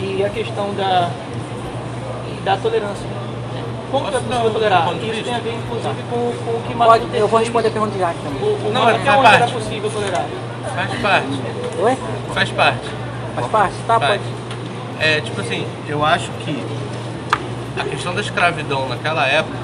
E 0.00 0.22
a 0.24 0.28
questão 0.28 0.74
da, 0.74 1.10
da 2.44 2.56
tolerância. 2.58 3.06
Como 3.90 4.04
que 4.04 4.08
a 4.08 4.12
Posso 4.20 4.24
pessoa 4.24 4.50
tolerar? 4.50 4.88
Isso 4.94 5.24
tem 5.24 5.34
a 5.34 5.38
ver, 5.38 5.54
inclusive, 5.54 6.02
com, 6.10 6.16
com 6.44 6.50
o 6.58 6.62
que 6.66 6.74
Pode, 6.74 7.04
eu 7.14 7.28
vou 7.28 7.40
responder 7.40 7.68
a 7.68 7.70
pergunta 7.70 7.92
de 7.92 7.98
Jack 7.98 8.14
também. 8.18 8.42
o, 8.42 8.68
o, 8.68 8.72
Não, 8.72 8.82
até 8.86 8.98
faz 8.98 9.18
onde 9.18 9.26
era 9.28 9.38
parte. 9.38 9.52
possível 9.54 9.90
tolerar? 9.90 10.24
Faz 10.74 11.00
parte, 11.00 11.40
Oi? 11.80 11.98
faz 12.34 12.50
parte. 12.50 12.88
Faz 13.34 13.46
parte? 13.48 13.74
Tá, 13.86 13.98
Faz. 14.00 14.20
pode. 14.20 14.22
É, 15.00 15.20
tipo 15.20 15.40
assim, 15.40 15.66
eu 15.88 16.04
acho 16.04 16.30
que 16.44 16.62
a 17.80 17.84
questão 17.84 18.14
da 18.14 18.20
escravidão 18.20 18.88
naquela 18.88 19.26
época 19.26 19.56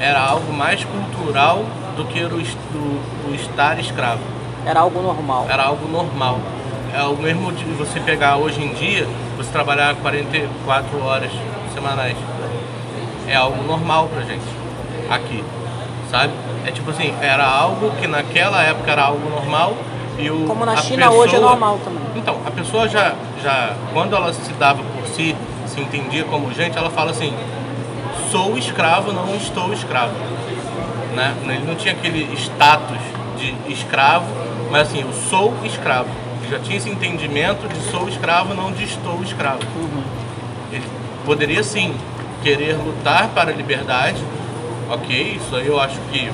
era 0.00 0.20
algo 0.20 0.52
mais 0.52 0.84
cultural 0.84 1.64
do 1.96 2.04
que 2.06 2.20
o, 2.24 2.28
do, 2.28 3.30
o 3.30 3.34
estar 3.34 3.78
escravo. 3.78 4.20
Era 4.66 4.80
algo 4.80 5.00
normal. 5.00 5.46
Era 5.48 5.64
algo 5.64 5.86
normal. 5.88 6.38
É 6.92 7.02
o 7.04 7.16
mesmo 7.16 7.52
de 7.52 7.64
você 7.74 8.00
pegar 8.00 8.36
hoje 8.36 8.60
em 8.62 8.72
dia, 8.74 9.06
você 9.36 9.50
trabalhar 9.52 9.94
44 9.96 11.04
horas 11.04 11.30
semanais. 11.72 12.16
É 13.30 13.36
algo 13.36 13.62
normal 13.62 14.08
pra 14.12 14.22
gente 14.22 14.42
aqui, 15.08 15.44
sabe? 16.10 16.32
É 16.66 16.72
tipo 16.72 16.90
assim, 16.90 17.14
era 17.22 17.46
algo 17.46 17.92
que 17.92 18.06
naquela 18.08 18.60
época 18.62 18.90
era 18.90 19.04
algo 19.04 19.30
normal 19.30 19.74
e 20.18 20.28
o 20.30 20.46
Como 20.46 20.64
na 20.66 20.76
China 20.76 21.10
hoje 21.12 21.30
é 21.30 21.38
pessoa- 21.38 21.50
normal 21.50 21.78
também. 21.84 22.00
Então, 22.16 22.36
a 22.44 22.50
pessoa 22.50 22.88
já, 22.88 23.14
já, 23.42 23.74
quando 23.92 24.16
ela 24.16 24.32
se 24.32 24.52
dava 24.54 24.82
por 24.82 25.06
si, 25.06 25.36
se 25.66 25.80
entendia 25.80 26.24
como 26.24 26.52
gente, 26.52 26.76
ela 26.76 26.90
fala 26.90 27.12
assim: 27.12 27.32
sou 28.32 28.58
escravo, 28.58 29.12
não 29.12 29.34
estou 29.36 29.72
escravo. 29.72 30.12
Né? 31.14 31.34
Ele 31.44 31.64
não 31.66 31.76
tinha 31.76 31.94
aquele 31.94 32.34
status 32.36 32.98
de 33.38 33.54
escravo, 33.72 34.26
mas 34.72 34.88
assim, 34.88 35.02
eu 35.02 35.12
sou 35.30 35.54
escravo. 35.64 36.08
Ele 36.42 36.50
já 36.50 36.58
tinha 36.58 36.76
esse 36.76 36.90
entendimento 36.90 37.68
de 37.68 37.80
sou 37.92 38.08
escravo, 38.08 38.54
não 38.54 38.72
de 38.72 38.84
estou 38.84 39.22
escravo. 39.22 39.60
Ele 40.72 40.84
poderia 41.24 41.62
sim 41.62 41.94
querer 42.42 42.74
lutar 42.74 43.28
para 43.28 43.50
a 43.50 43.54
liberdade, 43.54 44.22
ok, 44.90 45.36
isso 45.36 45.54
aí 45.56 45.66
eu 45.66 45.80
acho 45.80 45.98
que 46.12 46.30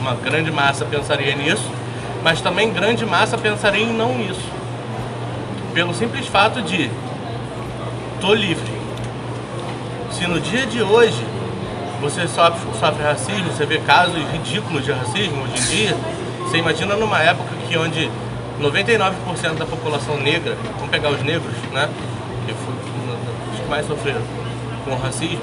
uma 0.00 0.14
grande 0.14 0.50
massa 0.50 0.84
pensaria 0.84 1.34
nisso, 1.36 1.70
mas 2.22 2.40
também 2.40 2.72
grande 2.72 3.06
massa 3.06 3.38
pensaria 3.38 3.84
em 3.84 3.92
não 3.92 4.20
isso. 4.20 4.48
Pelo 5.72 5.94
simples 5.94 6.26
fato 6.26 6.60
de 6.62 6.90
tô 8.20 8.34
livre. 8.34 8.72
Se 10.10 10.26
no 10.26 10.40
dia 10.40 10.66
de 10.66 10.82
hoje 10.82 11.24
você 12.00 12.26
sofre, 12.26 12.60
sofre 12.78 13.02
racismo, 13.02 13.50
você 13.52 13.64
vê 13.64 13.78
casos 13.78 14.16
ridículos 14.32 14.84
de 14.84 14.92
racismo 14.92 15.42
hoje 15.42 15.54
em 15.56 15.76
dia, 15.76 15.96
você 16.40 16.58
imagina 16.58 16.96
numa 16.96 17.20
época 17.20 17.50
que 17.68 17.78
onde 17.78 18.10
99% 18.60 19.54
da 19.56 19.66
população 19.66 20.16
negra, 20.18 20.56
vamos 20.76 20.90
pegar 20.90 21.10
os 21.10 21.22
negros, 21.22 21.54
né? 21.72 21.88
Que 22.46 22.54
foi 22.54 22.81
mais 23.72 23.86
sofreram 23.86 24.20
com 24.84 24.94
racismo, 24.96 25.40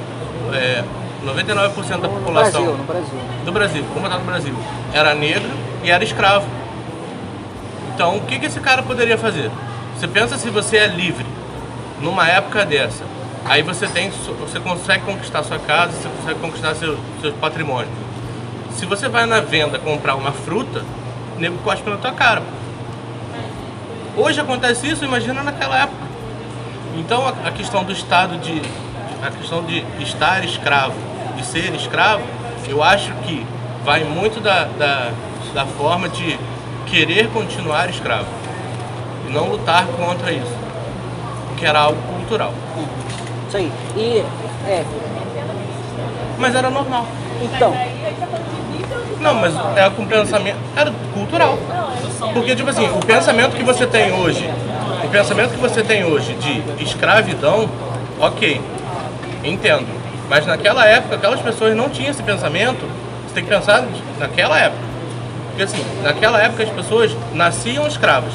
é, 0.54 0.84
99% 1.26 2.00
da 2.00 2.08
No 2.08 2.10
população 2.10 2.62
Brasil, 2.62 2.78
no 2.78 2.84
Brasil. 2.84 3.20
do 3.44 3.52
Brasil, 3.52 3.86
como 3.92 4.06
está 4.06 4.20
no 4.20 4.26
Brasil, 4.26 4.54
era 4.94 5.16
negro 5.16 5.50
e 5.84 5.90
era 5.90 6.04
escravo. 6.04 6.46
Então, 7.96 8.18
o 8.18 8.22
que, 8.22 8.38
que 8.38 8.46
esse 8.46 8.60
cara 8.60 8.84
poderia 8.84 9.18
fazer? 9.18 9.50
Você 9.98 10.08
pensa 10.08 10.38
se 10.38 10.48
você 10.52 10.78
é 10.78 10.88
livre 10.88 11.26
numa 12.02 12.28
época 12.28 12.64
dessa, 12.66 13.04
aí 13.46 13.64
você 13.64 13.88
tem, 13.88 14.12
você 14.12 14.60
consegue 14.60 15.04
conquistar 15.06 15.42
sua 15.42 15.58
casa, 15.58 15.94
você 15.94 16.08
consegue 16.08 16.40
conquistar 16.40 16.76
seu, 16.76 17.00
seu 17.22 17.34
patrimônio. 17.34 17.90
Se 18.74 18.86
você 18.86 19.10
vai 19.10 19.26
na 19.26 19.40
venda 19.42 19.80
comprar 19.80 20.14
uma 20.14 20.32
fruta, 20.32 20.84
nego 21.40 21.58
cospe 21.64 21.90
na 21.90 21.98
tua 21.98 22.12
cara. 22.12 22.44
Hoje 24.16 24.40
acontece 24.40 24.88
isso, 24.88 25.04
imagina 25.04 25.42
naquela 25.42 25.80
época. 25.80 25.99
Então 26.98 27.28
a, 27.28 27.52
questão 27.52 27.84
do 27.84 27.92
estado 27.92 28.38
de. 28.38 28.62
a 29.22 29.30
questão 29.32 29.64
de 29.64 29.84
estar 30.00 30.44
escravo, 30.44 30.96
de 31.36 31.46
ser 31.46 31.74
escravo, 31.76 32.24
eu 32.68 32.84
acho 32.84 33.12
que 33.26 33.46
vai 33.84 34.04
muito 34.04 34.40
da, 34.40 34.66
da, 34.66 35.12
da 35.54 35.66
forma 35.66 36.10
de 36.10 36.38
querer 36.88 37.30
continuar 37.30 37.90
escravo. 37.90 38.28
E 39.28 39.32
não 39.32 39.50
lutar 39.50 39.86
contra 39.86 40.32
isso. 40.32 40.58
Que 41.58 41.66
era 41.66 41.80
algo 41.80 42.02
cultural. 42.14 42.54
Isso 43.48 43.58
aí. 43.58 43.72
E, 43.96 44.24
é, 44.68 44.86
Mas 46.38 46.56
era 46.56 46.70
normal. 46.70 47.06
então, 47.42 47.74
Não, 49.20 49.34
mas 49.36 49.54
é 49.78 49.90
com 49.90 50.06
pensamento. 50.06 50.58
Era 50.76 50.92
cultural. 51.14 51.58
Porque, 52.34 52.56
tipo 52.56 52.70
assim, 52.70 52.88
o 52.88 53.00
pensamento 53.06 53.56
que 53.56 53.64
você 53.64 53.86
tem 53.88 54.12
hoje, 54.14 54.50
o 55.10 55.12
pensamento 55.12 55.50
que 55.52 55.58
você 55.60 55.82
tem 55.84 56.04
hoje 56.06 56.34
de 56.36 56.84
escravidão, 56.84 57.68
ok, 58.20 58.62
entendo. 59.44 59.88
Mas 60.30 60.46
naquela 60.46 60.86
época, 60.86 61.16
aquelas 61.16 61.42
pessoas 61.42 61.76
não 61.76 61.90
tinham 61.90 62.12
esse 62.12 62.22
pensamento. 62.22 62.86
Você 63.28 63.34
tem 63.34 63.44
que 63.44 63.50
pensar 63.50 63.84
naquela 64.20 64.60
época. 64.60 64.84
Porque, 65.50 65.64
assim, 65.64 65.84
naquela 66.04 66.40
época 66.40 66.62
as 66.64 66.70
pessoas 66.70 67.16
nasciam 67.34 67.88
escravas. 67.88 68.32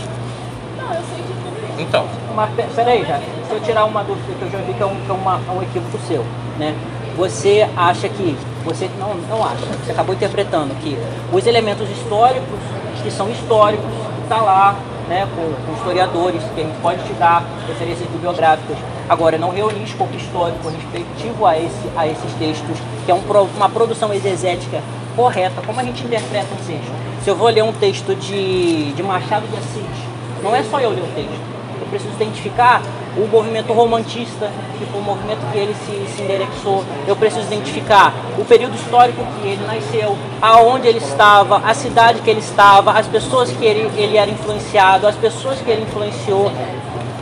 Então, 1.79 2.07
Mas 2.35 2.51
pe- 2.55 2.65
peraí, 2.75 3.05
já. 3.05 3.19
Se 3.19 3.53
eu 3.55 3.61
tirar 3.61 3.85
uma 3.85 4.03
dúvida 4.03 4.27
que 4.37 4.43
eu 4.45 4.51
já 4.51 4.59
vi 4.59 4.75
que 4.75 4.83
é 4.83 4.87
um, 4.87 4.97
que 4.97 5.11
é 5.11 5.15
uma- 5.15 5.41
é 5.49 5.51
um 5.53 5.63
equívoco 5.63 5.99
seu, 6.09 6.25
né? 6.59 6.75
Você 7.17 7.69
acha 7.77 8.09
que. 8.09 8.37
Você 8.65 8.91
não, 8.99 9.15
não 9.29 9.45
acha, 9.45 9.59
você 9.85 9.93
acabou 9.93 10.15
interpretando 10.15 10.75
que 10.81 10.97
os 11.33 11.47
elementos 11.47 11.89
históricos, 11.91 12.59
que 13.03 13.11
são 13.11 13.29
históricos, 13.31 13.85
está 14.25 14.39
lá, 14.41 14.75
né, 15.09 15.27
com, 15.35 15.67
com 15.67 15.79
historiadores, 15.79 16.43
que 16.55 16.61
a 16.61 16.65
gente 16.65 16.81
pode 16.81 17.03
te 17.05 17.13
dar 17.15 17.45
referências 17.67 18.09
bibliográficas. 18.09 18.77
Agora, 19.09 19.37
não 19.37 19.51
reunir 19.51 19.85
escopo 19.85 20.15
histórico 20.17 20.69
respectivo 20.69 21.47
a, 21.47 21.59
esse, 21.59 21.91
a 21.97 22.07
esses 22.07 22.33
textos, 22.35 22.79
que 23.05 23.11
é 23.11 23.15
um 23.15 23.23
uma 23.57 23.69
produção 23.69 24.13
exegética 24.13 24.83
correta, 25.17 25.63
como 25.65 25.81
a 25.81 25.85
gente 25.85 26.05
interpreta 26.05 26.49
um 26.53 26.65
texto. 26.65 26.93
Se 27.23 27.31
eu 27.31 27.37
vou 27.37 27.49
ler 27.49 27.63
um 27.63 27.73
texto 27.73 28.15
de, 28.15 28.93
de 28.93 29.03
Machado 29.03 29.47
de 29.47 29.57
Assis, 29.57 30.05
não 30.43 30.55
é 30.55 30.63
só 30.63 30.81
eu 30.81 30.91
ler 30.91 31.03
o 31.03 31.15
texto. 31.15 31.41
Eu 31.81 31.87
preciso 31.89 32.13
identificar 32.15 32.83
o 33.17 33.29
movimento 33.29 33.73
romantista, 33.73 34.51
que 34.79 34.85
foi 34.87 35.01
o 35.01 35.05
movimento 35.05 35.41
que 35.53 35.59
ele 35.59 35.75
se, 35.75 36.17
se. 36.17 36.25
Eu 37.07 37.17
preciso 37.17 37.47
identificar 37.47 38.13
o 38.39 38.45
período 38.45 38.75
histórico 38.75 39.25
que 39.41 39.49
ele 39.49 39.65
nasceu, 39.67 40.17
aonde 40.41 40.89
ele 40.89 40.99
estava, 40.99 41.59
a 41.59 41.75
cidade 41.75 42.21
que 42.21 42.31
ele 42.31 42.41
estava, 42.41 42.93
as 42.93 43.07
pessoas 43.07 43.51
que 43.51 43.65
ele, 43.65 43.91
ele 43.97 44.17
era 44.17 44.31
influenciado, 44.31 45.07
as 45.07 45.17
pessoas 45.17 45.61
que 45.61 45.71
ele 45.71 45.83
influenciou. 45.83 46.51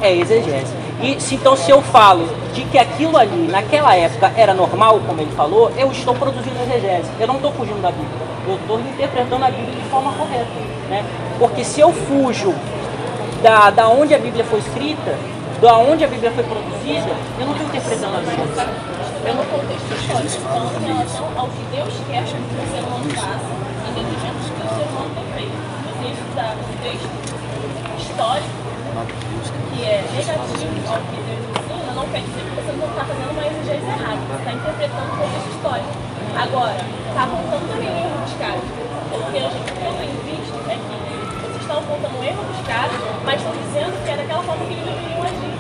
É 0.01 0.13
exegese. 0.17 0.75
E 1.01 1.21
se, 1.21 1.37
então, 1.37 1.57
se 1.57 1.71
eu 1.71 1.81
falo 1.81 2.29
de 2.53 2.65
que 2.65 2.79
aquilo 2.79 3.17
ali, 3.17 3.49
naquela 3.49 3.95
época, 3.95 4.33
era 4.37 4.53
normal, 4.53 5.01
como 5.07 5.21
ele 5.21 5.31
falou, 5.33 5.71
eu 5.77 5.91
estou 5.93 6.15
produzindo 6.15 6.57
exegese. 6.63 7.09
Eu 7.21 7.27
não 7.27 7.37
estou 7.37 7.53
fugindo 7.53 7.81
da 7.81 7.91
Bíblia. 7.91 8.09
Eu 8.47 8.55
estou 8.57 8.81
interpretando 8.81 9.45
a 9.45 9.51
Bíblia 9.51 9.75
de 9.75 9.89
forma 9.91 10.13
correta. 10.13 10.47
Né? 10.89 11.05
Porque 11.39 11.65
se 11.65 11.81
eu 11.81 11.93
fujo 11.93 12.55
da, 13.43 13.71
da 13.71 13.89
onde 13.89 14.15
a 14.15 14.19
Bíblia 14.19 14.45
foi 14.45 14.61
escrita, 14.61 15.17
da 15.63 15.79
onde 15.79 16.03
a 16.03 16.09
Bíblia 16.09 16.33
foi 16.33 16.43
produzida, 16.43 17.15
eu 17.39 17.47
não 17.47 17.55
estou 17.55 17.69
interpretando 17.71 18.19
a 18.19 18.21
Bíblia. 18.27 18.67
Eu 19.23 19.35
no 19.39 19.47
contexto 19.47 19.95
histórico, 19.95 20.43
falando 20.43 20.75
em 20.83 20.87
relação 20.91 21.31
ao 21.39 21.47
que 21.47 21.63
Deus 21.71 21.95
quer 22.11 22.27
que 22.27 22.35
o 22.35 22.67
ser 22.67 22.83
humano 22.83 23.07
faça, 23.15 23.47
em 23.87 23.95
detrimentos 23.95 24.51
que 24.51 24.59
o 24.59 24.71
ser 24.75 24.87
humano 24.91 25.15
tem 25.15 25.27
feito. 25.39 25.55
Você 25.87 26.19
estudar 26.19 26.59
o 26.59 26.75
texto 26.83 27.15
histórico, 27.95 28.59
que 29.71 29.83
é 29.87 30.03
negativo 30.03 30.83
ao 30.91 30.99
que 30.99 31.19
Deus 31.31 31.47
ensina, 31.55 31.95
não 31.95 32.07
quer 32.11 32.27
dizer 32.27 32.43
que 32.43 32.55
você 32.59 32.73
não 32.75 32.89
está 32.91 33.03
fazendo 33.07 33.31
uma 33.31 33.47
exigência 33.47 33.87
errada, 33.87 34.19
você 34.19 34.43
está 34.43 34.53
interpretando 34.59 35.15
o 35.15 35.17
contexto 35.23 35.51
histórico. 35.63 35.95
Agora, 36.43 36.83
está 37.07 37.23
apontando 37.23 37.65
também 37.71 37.87
o 37.87 37.99
erro 38.03 38.19
dos 38.19 38.35
caras. 38.35 38.67
Porque 39.15 39.39
a 39.39 39.47
gente, 39.47 39.71
o 39.71 39.79
que 39.79 39.87
eu 39.87 39.95
tenho 39.95 40.19
visto 40.27 40.59
é 40.67 40.75
que 40.75 40.97
vocês 41.39 41.63
estão 41.63 41.72
apontando 41.83 42.19
o 42.19 42.25
erro 42.25 42.43
dos 42.45 42.67
caras, 42.67 42.93
mas 43.25 43.37
estão 43.37 43.53
dizendo 43.53 44.05
que 44.05 44.11
é 44.11 44.17
daquela 44.17 44.43
forma 44.43 44.65
que 44.65 44.73
eles 44.73 44.85
deveriam 44.85 45.23
agir. 45.23 45.53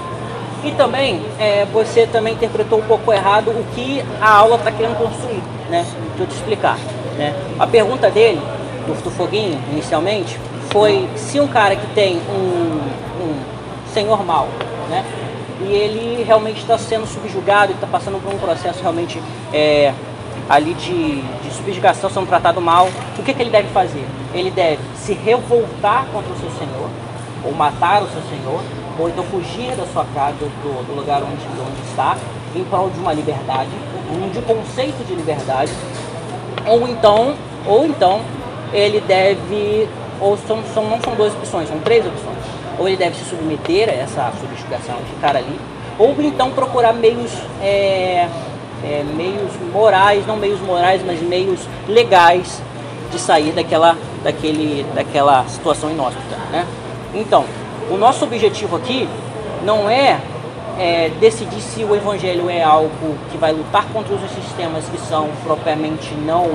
E 0.64 0.70
também, 0.72 1.22
é, 1.38 1.66
você 1.72 2.06
também 2.06 2.34
interpretou 2.34 2.78
um 2.78 2.82
pouco 2.82 3.12
errado 3.12 3.50
o 3.50 3.64
que 3.74 4.04
a 4.20 4.30
aula 4.30 4.56
está 4.56 4.70
querendo 4.70 4.96
construir, 4.96 5.42
né? 5.68 5.84
Deixa 6.16 6.22
eu 6.22 6.26
te 6.26 6.34
explicar. 6.34 6.78
Né? 7.16 7.34
A 7.58 7.66
pergunta 7.66 8.10
dele, 8.10 8.40
do, 8.86 8.94
do 9.02 9.10
Foguinho, 9.10 9.60
inicialmente, 9.72 10.38
foi 10.70 11.08
se 11.16 11.40
um 11.40 11.48
cara 11.48 11.76
que 11.76 11.86
tem 11.94 12.16
um, 12.16 12.80
um 13.22 13.34
senhor 13.92 14.24
mal, 14.24 14.48
né? 14.88 15.04
E 15.60 15.72
ele 15.72 16.24
realmente 16.24 16.60
está 16.60 16.76
sendo 16.76 17.06
subjugado 17.06 17.72
está 17.72 17.86
passando 17.86 18.20
por 18.20 18.32
um 18.32 18.38
processo 18.38 18.80
realmente 18.80 19.22
é, 19.52 19.92
ali 20.48 20.74
de, 20.74 21.22
de 21.22 21.50
subjugação, 21.54 22.10
sendo 22.10 22.26
tratado 22.26 22.60
mal, 22.60 22.88
o 23.18 23.22
que, 23.22 23.32
que 23.32 23.42
ele 23.42 23.50
deve 23.50 23.68
fazer? 23.68 24.04
Ele 24.34 24.50
deve 24.50 24.80
se 24.96 25.12
revoltar 25.12 26.06
contra 26.12 26.32
o 26.32 26.38
seu 26.38 26.50
senhor, 26.50 26.88
ou 27.44 27.52
matar 27.52 28.02
o 28.02 28.08
seu 28.08 28.22
senhor, 28.22 28.60
ou 28.98 29.08
então 29.08 29.24
fugir 29.24 29.74
da 29.76 29.86
sua 29.86 30.04
casa, 30.14 30.36
do, 30.36 30.86
do 30.86 30.94
lugar 30.94 31.22
onde, 31.22 31.44
onde 31.60 31.88
está, 31.88 32.16
em 32.54 32.64
prol 32.64 32.90
de 32.90 32.98
uma 32.98 33.12
liberdade, 33.12 33.70
um 34.10 34.28
de 34.28 34.42
conceito 34.42 35.04
de 35.06 35.14
liberdade, 35.14 35.72
ou 36.66 36.86
então, 36.88 37.34
ou 37.66 37.86
então 37.86 38.20
ele 38.72 39.00
deve, 39.00 39.88
ou 40.20 40.36
são, 40.36 40.62
são, 40.74 40.84
não 40.88 41.00
são 41.00 41.14
duas 41.14 41.32
opções, 41.34 41.68
são 41.68 41.78
três 41.80 42.06
opções. 42.06 42.38
Ou 42.78 42.88
ele 42.88 42.96
deve 42.96 43.16
se 43.16 43.24
submeter 43.24 43.88
a 43.88 43.92
essa 43.92 44.32
subjugação, 44.40 44.96
ficar 45.14 45.36
ali, 45.36 45.58
ou 45.98 46.14
então 46.20 46.50
procurar 46.50 46.92
meios, 46.92 47.32
é, 47.60 48.28
é, 48.84 49.04
meios 49.14 49.52
morais, 49.72 50.26
não 50.26 50.36
meios 50.36 50.60
morais, 50.60 51.02
mas 51.04 51.20
meios 51.20 51.60
legais 51.88 52.62
de 53.10 53.18
sair 53.18 53.52
daquela, 53.52 53.96
daquele, 54.22 54.84
daquela 54.94 55.44
situação 55.46 55.90
inóspita, 55.90 56.36
né? 56.50 56.66
Então, 57.14 57.44
o 57.90 57.96
nosso 57.96 58.24
objetivo 58.24 58.76
aqui 58.76 59.08
não 59.64 59.88
é, 59.88 60.18
é, 60.78 61.10
decidir 61.20 61.60
se 61.60 61.84
o 61.84 61.94
evangelho 61.94 62.48
é 62.48 62.62
algo 62.62 63.16
que 63.30 63.36
vai 63.36 63.52
lutar 63.52 63.84
contra 63.92 64.14
os 64.14 64.30
sistemas 64.30 64.84
que 64.86 64.98
são 64.98 65.28
propriamente 65.44 66.14
não, 66.14 66.50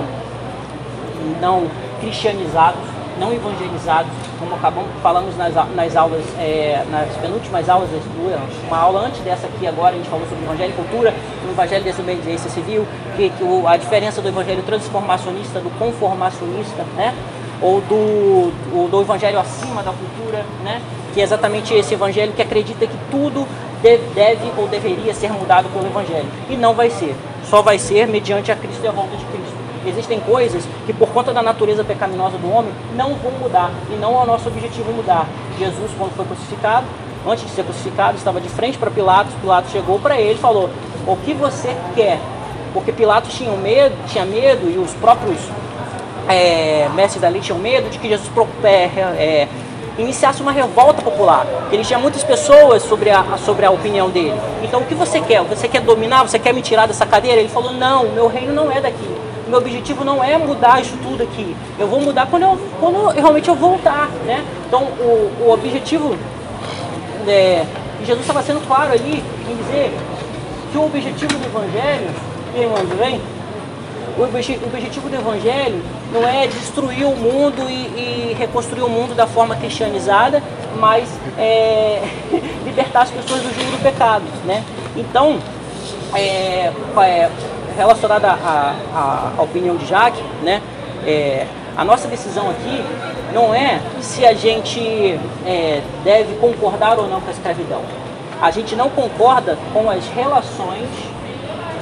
não 1.39 1.67
cristianizados, 1.99 2.81
não 3.19 3.31
evangelizados, 3.31 4.11
como 4.39 4.55
acabamos 4.55 4.89
falamos 5.01 5.35
nas, 5.37 5.53
nas 5.75 5.95
aulas, 5.95 6.23
é, 6.39 6.83
nas 6.91 7.07
penúltimas 7.17 7.67
aulas 7.69 7.89
duas, 7.89 8.39
uma 8.67 8.77
aula 8.77 9.01
antes 9.07 9.19
dessa 9.21 9.47
aqui 9.47 9.65
agora, 9.67 9.93
a 9.95 9.97
gente 9.97 10.09
falou 10.09 10.25
sobre 10.27 10.43
evangelho 10.45 10.71
e 10.71 10.75
cultura, 10.75 11.13
o 11.47 11.51
evangelho 11.51 11.83
de 11.83 11.91
desobediência 11.91 12.49
civil, 12.49 12.85
que, 13.15 13.29
que 13.29 13.43
o- 13.43 13.67
a 13.67 13.77
diferença 13.77 14.21
do 14.21 14.27
evangelho 14.27 14.61
transformacionista 14.63 15.59
do 15.59 15.69
conformacionista, 15.79 16.83
né? 16.95 17.13
ou 17.61 17.81
do, 17.81 17.95
o- 17.95 18.87
do 18.89 19.01
evangelho 19.01 19.39
acima 19.39 19.81
da 19.81 19.91
cultura, 19.91 20.45
né? 20.63 20.81
que 21.13 21.19
é 21.21 21.23
exatamente 21.23 21.73
esse 21.73 21.93
evangelho 21.95 22.31
que 22.33 22.41
acredita 22.41 22.85
que 22.85 22.97
tudo 23.09 23.47
deve, 23.81 24.03
deve 24.13 24.51
ou 24.57 24.67
deveria 24.67 25.13
ser 25.13 25.31
mudado 25.31 25.67
pelo 25.73 25.87
evangelho. 25.87 26.27
E 26.49 26.55
não 26.55 26.73
vai 26.75 26.89
ser. 26.91 27.15
Só 27.43 27.61
vai 27.61 27.79
ser 27.79 28.07
mediante 28.07 28.51
a 28.51 28.55
Cristo 28.55 28.83
e 28.83 28.87
a 28.87 28.91
volta 28.91 29.15
de 29.17 29.25
Cristo. 29.25 29.46
Existem 29.85 30.19
coisas 30.19 30.63
que, 30.85 30.93
por 30.93 31.09
conta 31.09 31.33
da 31.33 31.41
natureza 31.41 31.83
pecaminosa 31.83 32.37
do 32.37 32.51
homem, 32.51 32.71
não 32.95 33.13
vão 33.15 33.31
mudar. 33.31 33.71
E 33.91 33.95
não 33.95 34.19
é 34.19 34.23
o 34.23 34.25
nosso 34.25 34.47
objetivo 34.47 34.91
mudar. 34.91 35.25
Jesus, 35.59 35.91
quando 35.97 36.15
foi 36.15 36.25
crucificado, 36.25 36.85
antes 37.27 37.45
de 37.45 37.51
ser 37.51 37.63
crucificado, 37.63 38.17
estava 38.17 38.39
de 38.41 38.49
frente 38.49 38.77
para 38.77 38.89
Pilatos. 38.91 39.33
Pilatos 39.41 39.71
chegou 39.71 39.99
para 39.99 40.19
ele 40.19 40.33
e 40.35 40.41
falou: 40.41 40.69
O 41.05 41.15
que 41.17 41.33
você 41.33 41.75
quer? 41.95 42.19
Porque 42.73 42.91
Pilatos 42.91 43.33
tinha 43.33 43.51
medo, 43.51 43.95
tinha 44.07 44.25
medo 44.25 44.69
e 44.69 44.77
os 44.77 44.93
próprios 44.93 45.39
é, 46.27 46.89
mestres 46.93 47.21
da 47.21 47.29
lei 47.29 47.41
tinham 47.41 47.57
medo 47.59 47.89
de 47.89 47.97
que 47.99 48.07
Jesus 48.07 48.29
pro- 48.29 48.47
é, 48.63 48.67
é, 48.67 49.47
iniciasse 49.97 50.41
uma 50.41 50.51
revolta 50.51 51.01
popular. 51.01 51.45
Ele 51.71 51.83
tinha 51.83 51.97
muitas 51.97 52.23
pessoas 52.23 52.83
sobre 52.83 53.09
a, 53.09 53.23
sobre 53.43 53.65
a 53.65 53.71
opinião 53.71 54.09
dele. 54.09 54.39
Então, 54.61 54.81
o 54.81 54.85
que 54.85 54.93
você 54.93 55.19
quer? 55.21 55.41
Você 55.43 55.67
quer 55.67 55.81
dominar? 55.81 56.27
Você 56.27 56.37
quer 56.37 56.53
me 56.53 56.61
tirar 56.61 56.87
dessa 56.87 57.05
cadeira? 57.05 57.39
Ele 57.39 57.49
falou: 57.49 57.73
Não, 57.73 58.09
meu 58.09 58.27
reino 58.27 58.53
não 58.53 58.71
é 58.71 58.79
daqui. 58.79 59.16
Meu 59.47 59.59
objetivo 59.59 60.03
não 60.03 60.23
é 60.23 60.37
mudar 60.37 60.81
isso 60.81 60.97
tudo 61.01 61.23
aqui. 61.23 61.55
Eu 61.79 61.87
vou 61.87 62.01
mudar 62.01 62.27
quando 62.27 62.43
eu, 62.43 62.59
quando 62.79 63.07
realmente 63.09 63.47
eu 63.47 63.55
voltar. 63.55 64.09
Né? 64.25 64.43
Então, 64.67 64.83
o, 64.83 65.31
o 65.45 65.51
objetivo. 65.51 66.17
É, 67.27 67.65
Jesus 68.05 68.21
estava 68.21 68.41
sendo 68.41 68.65
claro 68.65 68.93
ali 68.93 69.23
em 69.49 69.55
dizer 69.57 69.91
que 70.71 70.77
o 70.77 70.85
objetivo 70.85 71.33
do 71.33 71.45
Evangelho. 71.45 72.09
Manda, 72.69 72.95
vem? 72.95 73.21
O 74.17 74.23
obje- 74.23 74.59
o 74.63 74.67
objetivo 74.67 75.09
do 75.09 75.15
Evangelho 75.15 75.81
não 76.11 76.27
é 76.27 76.47
destruir 76.47 77.05
o 77.05 77.15
mundo 77.15 77.69
e, 77.69 78.31
e 78.31 78.35
reconstruir 78.37 78.81
o 78.81 78.89
mundo 78.89 79.13
da 79.13 79.27
forma 79.27 79.55
cristianizada, 79.55 80.41
mas 80.79 81.07
é, 81.37 82.01
libertar 82.65 83.01
as 83.03 83.11
pessoas 83.11 83.41
do 83.41 83.53
jugo 83.53 83.77
do 83.77 83.83
pecado. 83.83 84.23
Né? 84.45 84.63
Então, 84.95 85.37
é, 86.15 86.71
relacionada 87.77 88.29
à 88.31 89.33
opinião 89.41 89.75
de 89.77 89.85
Jacques, 89.85 90.21
né? 90.43 90.61
é, 91.05 91.45
A 91.77 91.85
nossa 91.85 92.07
decisão 92.07 92.49
aqui 92.49 92.83
não 93.33 93.53
é 93.53 93.79
se 94.01 94.25
a 94.25 94.33
gente 94.33 95.17
é, 95.45 95.81
deve 96.03 96.35
concordar 96.37 96.97
ou 96.97 97.07
não 97.07 97.21
com 97.21 97.29
a 97.29 97.31
escravidão. 97.31 97.81
A 98.41 98.51
gente 98.51 98.75
não 98.75 98.89
concorda 98.89 99.57
com 99.73 99.89
as 99.89 100.05
relações 100.07 100.87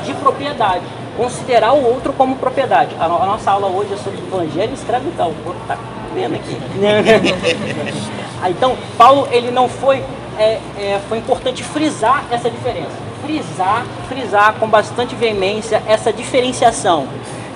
de 0.06 0.14
propriedade, 0.16 0.84
considerar 1.18 1.74
o 1.74 1.84
outro 1.86 2.14
como 2.14 2.36
propriedade. 2.36 2.96
A, 3.00 3.08
no- 3.08 3.22
a 3.22 3.26
nossa 3.26 3.52
aula 3.52 3.68
hoje 3.68 3.94
é 3.94 3.98
sobre 3.98 4.20
evangelho 4.20 4.72
e 4.72 4.74
escravidão. 4.76 5.34
Vou 5.44 5.56
tá 5.68 5.78
vendo 6.14 6.36
aqui. 6.36 6.58
Ah, 8.44 8.50
então, 8.50 8.76
Paulo 8.98 9.28
ele 9.32 9.50
não 9.50 9.68
foi 9.68 10.04
é, 10.38 10.60
é, 10.78 11.00
foi 11.10 11.18
importante 11.18 11.64
frisar 11.64 12.26
essa 12.30 12.48
diferença, 12.50 12.92
frisar, 13.26 13.86
frisar 14.08 14.54
com 14.60 14.68
bastante 14.68 15.16
veemência 15.16 15.82
essa 15.88 16.14
diferenciação 16.14 17.08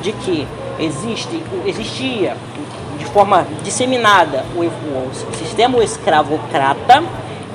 de 0.02 0.12
que 0.12 0.48
existe, 0.80 1.44
existia 1.66 2.36
de 2.98 3.06
forma 3.06 3.46
disseminada 3.64 4.44
o, 4.56 4.62
o 4.64 5.36
sistema 5.38 5.82
escravocrata 5.84 7.04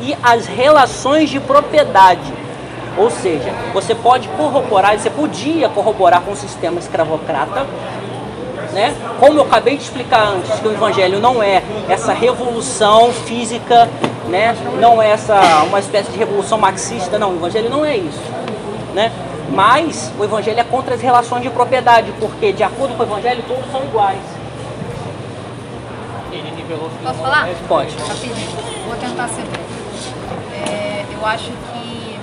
e 0.00 0.16
as 0.22 0.46
relações 0.46 1.28
de 1.28 1.40
propriedade. 1.40 2.32
Ou 2.96 3.10
seja, 3.10 3.52
você 3.72 3.94
pode 3.94 4.28
corroborar, 4.28 4.96
você 4.96 5.10
podia 5.10 5.68
corroborar 5.68 6.22
com 6.22 6.30
o 6.32 6.36
sistema 6.36 6.78
escravocrata, 6.78 7.66
né? 8.72 8.94
Como 9.18 9.38
eu 9.38 9.42
acabei 9.44 9.76
de 9.76 9.82
explicar 9.82 10.28
antes, 10.28 10.60
que 10.60 10.68
o 10.68 10.72
evangelho 10.72 11.18
não 11.18 11.42
é 11.42 11.62
essa 11.88 12.12
revolução 12.12 13.12
física, 13.12 13.88
né? 14.28 14.56
Não 14.80 15.00
é 15.00 15.10
essa 15.10 15.40
uma 15.64 15.78
espécie 15.78 16.10
de 16.10 16.18
revolução 16.18 16.58
marxista, 16.58 17.18
não, 17.18 17.32
o 17.32 17.36
evangelho 17.36 17.70
não 17.70 17.84
é 17.84 17.96
isso, 17.96 18.22
né? 18.94 19.12
Mas 19.50 20.12
o 20.18 20.24
evangelho 20.24 20.58
é 20.58 20.64
contra 20.64 20.94
as 20.94 21.00
relações 21.00 21.42
de 21.42 21.50
propriedade, 21.50 22.12
porque 22.18 22.52
de 22.52 22.62
acordo 22.62 22.96
com 22.96 23.02
o 23.02 23.06
evangelho 23.06 23.42
todos 23.46 23.70
são 23.70 23.82
iguais. 23.84 24.20
Posso 27.02 27.18
falar? 27.18 27.48
Pode. 27.68 27.94
Rapidinho. 27.96 28.50
Vou 28.86 28.96
tentar 28.96 29.28
ser 29.28 29.42
breve. 29.42 29.64
É, 30.70 31.04
eu 31.12 31.26
acho 31.26 31.50
que 31.50 32.18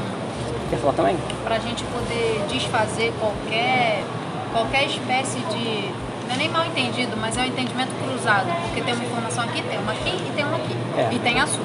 Quer 0.70 0.78
falar 0.78 0.94
também? 0.94 1.18
para 1.44 1.56
a 1.56 1.60
gente 1.60 1.84
poder 1.86 2.44
desfazer 2.50 3.14
qualquer, 3.20 4.04
qualquer 4.52 4.86
espécie 4.86 5.40
de. 5.40 5.90
Não 6.28 6.36
é 6.36 6.38
nem 6.38 6.50
mal 6.50 6.66
entendido, 6.66 7.16
mas 7.18 7.38
é 7.38 7.42
um 7.42 7.46
entendimento 7.46 7.92
cruzado. 8.04 8.48
Porque 8.64 8.82
tem 8.82 8.94
uma 8.94 9.04
informação 9.04 9.44
aqui, 9.44 9.62
tem 9.62 9.78
uma 9.78 9.92
aqui 9.92 10.10
e 10.10 10.32
tem 10.36 10.46
uma 10.46 10.58
aqui. 10.58 10.76
É. 10.98 11.10
E 11.14 11.20
tem 11.20 11.40
a 11.40 11.48
sua, 11.48 11.64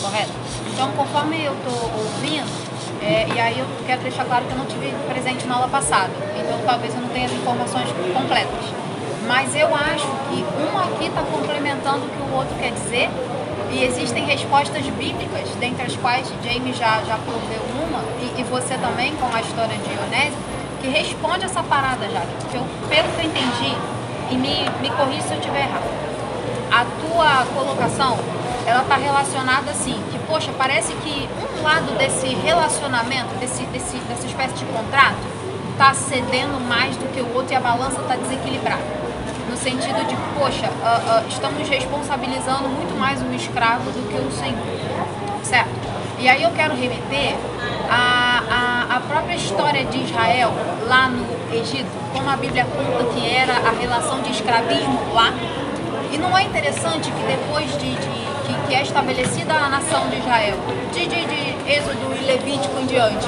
correto? 0.00 0.32
Então, 0.72 0.90
conforme 0.92 1.44
eu 1.44 1.52
estou 1.54 1.90
ouvindo, 1.96 2.50
é, 3.02 3.26
e 3.34 3.40
aí 3.40 3.58
eu 3.58 3.66
quero 3.86 4.02
deixar 4.02 4.24
claro 4.24 4.44
que 4.44 4.52
eu 4.52 4.58
não 4.58 4.66
tive 4.66 4.92
presente 5.08 5.46
na 5.46 5.56
aula 5.56 5.68
passada. 5.68 6.10
Então, 6.36 6.58
talvez 6.64 6.94
eu 6.94 7.00
não 7.00 7.08
tenha 7.08 7.26
as 7.26 7.32
informações 7.32 7.88
completas. 8.12 8.64
Mas 9.26 9.54
eu 9.54 9.68
acho 9.74 10.06
que 10.28 10.44
um 10.60 10.78
aqui 10.78 11.06
está 11.06 11.22
complementando 11.22 12.06
o 12.06 12.08
que 12.08 12.22
o 12.22 12.36
outro 12.36 12.54
quer 12.58 12.72
dizer. 12.72 13.08
E 13.70 13.82
existem 13.82 14.24
respostas 14.24 14.84
bíblicas, 14.84 15.48
dentre 15.58 15.86
as 15.86 15.96
quais 15.96 16.32
James 16.44 16.76
já, 16.76 17.02
já 17.02 17.18
proveu 17.18 17.60
uma, 17.82 18.04
e, 18.20 18.40
e 18.40 18.44
você 18.44 18.74
também, 18.78 19.14
com 19.16 19.26
a 19.34 19.40
história 19.40 19.76
de 19.76 19.98
Onésimo, 20.06 20.42
que 20.80 20.88
responde 20.88 21.44
essa 21.44 21.62
parada 21.62 22.08
já. 22.08 22.22
Que 22.50 22.56
eu, 22.56 22.64
pelo 22.88 23.08
que 23.08 23.20
eu 23.20 23.24
entendi, 23.24 23.74
e 24.30 24.36
me, 24.36 24.68
me 24.80 24.90
corrija 24.94 25.22
se 25.22 25.32
eu 25.34 25.38
estiver 25.38 25.62
errado, 25.62 25.84
a 26.70 26.84
tua 26.84 27.46
colocação, 27.54 28.18
ela 28.66 28.82
está 28.82 28.96
relacionada 28.96 29.70
assim, 29.70 30.02
que 30.10 30.18
poxa, 30.20 30.50
parece 30.56 30.92
que 30.94 31.28
um 31.58 31.62
lado 31.62 31.96
desse 31.98 32.26
relacionamento, 32.28 33.34
desse, 33.38 33.64
desse, 33.66 33.96
dessa 33.98 34.26
espécie 34.26 34.54
de 34.54 34.64
contrato, 34.66 35.16
está 35.72 35.92
cedendo 35.92 36.60
mais 36.66 36.96
do 36.96 37.12
que 37.12 37.20
o 37.20 37.34
outro 37.34 37.52
e 37.52 37.56
a 37.56 37.60
balança 37.60 38.00
está 38.00 38.16
desequilibrada. 38.16 38.82
No 39.50 39.56
sentido 39.56 40.06
de, 40.06 40.16
poxa, 40.38 40.70
ah, 40.82 41.00
ah, 41.06 41.22
estamos 41.28 41.68
responsabilizando 41.68 42.68
muito 42.68 42.98
mais 42.98 43.20
o 43.20 43.32
escravo 43.34 43.90
do 43.90 44.08
que 44.08 44.16
o 44.16 44.30
senhor. 44.32 44.64
Certo? 45.42 45.70
E 46.18 46.28
aí 46.28 46.42
eu 46.42 46.50
quero 46.52 46.74
remeter 46.74 47.34
à, 47.90 48.42
à, 48.90 48.96
à 48.96 49.00
própria 49.00 49.34
história 49.34 49.84
de 49.84 50.04
Israel 50.04 50.52
lá 50.86 51.08
no 51.08 51.24
Egito, 51.54 51.90
como 52.12 52.30
a 52.30 52.36
Bíblia 52.36 52.64
conta 52.64 53.04
que 53.12 53.28
era 53.28 53.52
a 53.52 53.70
relação 53.72 54.22
de 54.22 54.30
escravismo 54.30 55.12
lá. 55.12 55.32
E 56.14 56.18
não 56.18 56.36
é 56.38 56.44
interessante 56.44 57.10
que 57.10 57.22
depois 57.26 57.68
de, 57.72 57.90
de- 57.90 58.24
que, 58.46 58.68
que 58.68 58.74
é 58.74 58.82
estabelecida 58.82 59.52
a 59.52 59.68
nação 59.68 60.06
de 60.08 60.18
Israel, 60.18 60.56
de, 60.92 61.06
de, 61.06 61.24
de 61.24 61.70
Êxodo 61.72 62.14
e 62.20 62.24
Levítico 62.24 62.78
em 62.78 62.86
diante, 62.86 63.26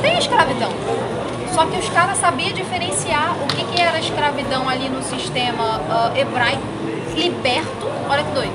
tem 0.00 0.16
escravidão. 0.16 0.70
Só 1.52 1.66
que 1.66 1.76
os 1.78 1.88
caras 1.88 2.18
sabiam 2.18 2.52
diferenciar 2.52 3.34
o 3.42 3.46
que, 3.48 3.64
que 3.64 3.80
era 3.80 3.98
escravidão 3.98 4.68
ali 4.68 4.88
no 4.88 5.02
sistema 5.02 5.80
ah, 5.90 6.12
hebraico, 6.14 6.62
liberto, 7.16 7.88
olha 8.08 8.22
que 8.22 8.30
doido. 8.32 8.54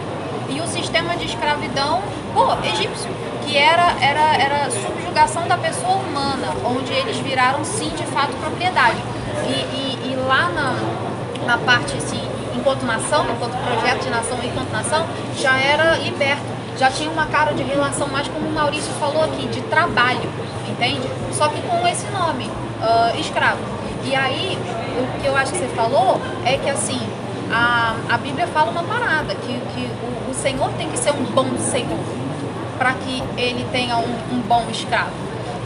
E 0.50 0.62
o 0.62 0.68
sistema 0.68 1.16
de 1.18 1.26
escravidão, 1.26 2.02
pô, 2.34 2.54
egípcio, 2.64 3.10
que 3.46 3.58
era, 3.58 3.96
era, 4.00 4.38
era 4.38 4.72
subjugação 4.72 5.46
da 5.48 5.58
pessoa 5.58 5.96
humana, 5.96 6.54
onde 6.64 6.94
eles 6.94 7.18
viraram 7.18 7.66
sim 7.66 7.90
de 7.90 8.06
fato 8.06 8.32
propriedade. 8.40 8.98
E, 9.48 9.52
e, 9.52 10.12
e 10.14 10.16
lá 10.28 10.50
na, 10.50 10.76
na 11.48 11.58
parte 11.58 11.98
assim, 11.98 12.22
enquanto 12.62 12.84
nação, 12.84 13.26
enquanto 13.30 13.58
projeto 13.58 14.04
de 14.04 14.10
nação, 14.10 14.38
enquanto 14.44 14.72
nação, 14.72 15.06
já 15.38 15.58
era 15.58 15.98
liberto. 15.98 16.46
Já 16.78 16.90
tinha 16.90 17.10
uma 17.10 17.26
cara 17.26 17.54
de 17.54 17.64
relação 17.64 18.08
mais 18.08 18.28
como 18.28 18.48
o 18.48 18.54
Maurício 18.54 18.94
falou 18.94 19.24
aqui, 19.24 19.48
de 19.48 19.62
trabalho, 19.62 20.30
entende? 20.70 21.08
Só 21.34 21.48
que 21.50 21.62
com 21.64 21.86
esse 21.88 22.06
nome, 22.12 22.50
ah, 22.82 23.12
escravo. 23.18 23.60
E 24.04 24.16
aí, 24.16 24.58
o 24.98 25.22
que 25.22 25.28
eu 25.28 25.36
acho 25.36 25.52
que 25.52 25.60
você 25.60 25.68
falou 25.76 26.20
é 26.46 26.58
que 26.58 26.70
assim, 26.70 27.00
a, 27.52 27.96
a 28.10 28.18
Bíblia 28.18 28.48
fala 28.48 28.72
uma 28.72 28.84
parada, 28.84 29.36
que, 29.36 29.54
que 29.74 29.90
o, 30.28 30.32
o 30.32 30.34
Senhor 30.34 30.72
tem 30.78 30.90
que 30.90 30.98
ser 30.98 31.12
um 31.12 31.24
bom 31.26 31.58
Senhor 31.58 32.00
para 32.78 32.94
que 32.94 33.24
ele 33.38 33.66
tenha 33.72 33.98
um, 33.98 34.16
um 34.32 34.42
bom 34.48 34.66
escravo. 34.72 35.12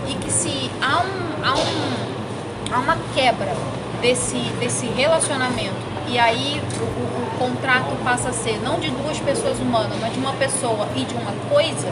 E 0.08 0.16
que 0.16 0.32
se 0.32 0.70
há, 0.82 1.00
um, 1.00 1.46
há, 1.46 1.56
um, 1.56 2.74
há 2.74 2.80
uma 2.80 2.98
quebra 3.14 3.54
desse, 4.02 4.38
desse 4.60 4.86
relacionamento 4.88 5.85
e 6.08 6.18
aí 6.20 6.62
o, 6.80 6.84
o- 6.84 7.26
o 7.26 7.38
contrato 7.38 7.96
passa 8.04 8.30
a 8.30 8.34
ser 8.34 8.60
não 8.63 8.80
de 8.80 8.89
duas 8.89 9.20
pessoas 9.20 9.60
humanas, 9.60 9.98
mas 10.00 10.13
de 10.13 10.20
uma 10.20 10.34
pessoa 10.34 10.88
e 10.96 11.04
de 11.04 11.13
uma 11.15 11.32
coisa, 11.50 11.88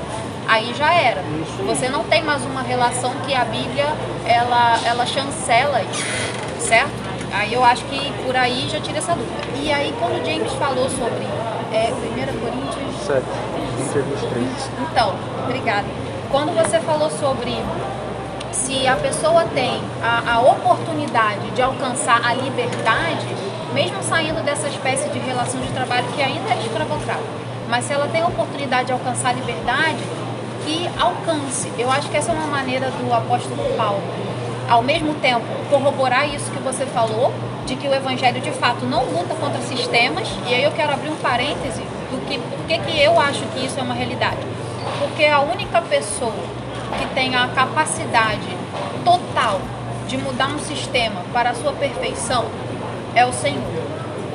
aí 0.47 0.73
já 0.73 0.93
era. 0.93 1.21
Você 1.65 1.89
não 1.89 2.04
tem 2.06 2.23
mais 2.23 2.43
uma 2.45 2.62
relação 2.62 3.12
que 3.26 3.34
a 3.34 3.43
Bíblia 3.45 3.88
ela, 4.26 4.80
ela 4.86 5.06
chancela 5.06 5.82
certo? 6.60 6.91
Aí 7.34 7.52
eu 7.54 7.63
acho 7.63 7.84
que 7.86 8.13
por 8.26 8.36
aí 8.36 8.67
já 8.69 8.80
tira 8.80 8.99
essa 8.99 9.13
dúvida. 9.13 9.41
E 9.62 9.71
aí 9.71 9.93
quando 9.99 10.21
o 10.21 10.26
James 10.26 10.52
falou 10.54 10.88
sobre 10.89 11.26
é, 11.73 11.91
1 11.91 12.39
Coríntios 12.39 13.06
7, 13.06 13.21
20 13.78 13.97
a 13.97 14.02
23. 14.02 14.69
então, 14.91 15.15
obrigada. 15.43 15.88
Quando 16.32 16.54
você 16.56 16.80
falou 16.80 17.10
sobre 17.10 17.52
se 18.54 18.88
a 18.88 18.96
pessoa 18.96 19.46
tem 19.46 19.82
a, 20.02 20.36
a 20.36 20.42
oportunidade 20.42 21.50
de 21.52 21.62
alcançar 21.62 22.22
a 22.24 22.34
liberdade, 22.34 23.28
mesmo 23.74 24.02
saindo 24.04 24.44
dessa 24.44 24.68
espécie 24.68 25.10
de 25.10 25.20
relação 25.20 25.60
de 25.60 25.68
trabalho 25.70 26.06
que 26.16 26.22
ainda 26.22 26.54
é 26.54 26.60
escravocrata, 26.60 27.24
mas 27.68 27.86
se 27.86 27.94
ela 27.94 28.08
tem 28.08 28.22
a 28.22 28.28
oportunidade 28.28 28.88
de 28.88 28.94
alcançar 28.94 29.30
a 29.30 29.34
liberdade, 29.34 30.04
que 30.63 30.88
alcance. 30.98 31.70
Eu 31.78 31.92
acho 31.92 32.10
que 32.10 32.16
essa 32.16 32.32
é 32.32 32.36
uma 32.36 32.48
maneira 32.48 32.89
do 32.89 33.13
apóstolo 33.13 33.63
Paulo, 33.76 34.02
ao 34.70 34.82
mesmo 34.82 35.13
tempo, 35.16 35.46
corroborar 35.70 36.34
isso 36.34 36.50
que 36.52 36.60
você 36.60 36.86
falou, 36.86 37.34
de 37.66 37.76
que 37.76 37.88
o 37.88 37.94
evangelho 37.94 38.39
de 38.39 38.52
fato 38.52 38.86
não 38.86 39.04
luta 39.06 39.34
contra 39.36 39.62
sistemas, 39.62 40.28
e 40.48 40.54
aí 40.54 40.63
eu 40.63 40.72
quero 40.72 40.94
abrir 40.94 41.10
um 41.10 41.16
parêntese 41.16 41.82
do 42.12 42.26
que 42.28 42.38
por 42.38 42.66
que 42.66 43.02
eu 43.02 43.20
acho 43.20 43.44
que 43.48 43.66
isso 43.66 43.80
é 43.80 43.84
uma 43.84 43.94
realidade. 43.94 44.38
Porque 45.00 45.26
a 45.26 45.42
única 45.42 45.82
pessoa 45.82 46.34
que 46.98 47.06
tem 47.13 47.36
a 47.36 47.48
capacidade 47.50 48.58
total 49.04 49.60
de 50.08 50.17
mudar 50.17 50.48
um 50.48 50.60
sistema 50.60 51.22
para 51.34 51.52
a 51.52 51.54
sua 51.54 51.74
perfeição 51.74 52.46
é 53.15 53.26
o 53.26 53.34
Senhor. 53.34 53.63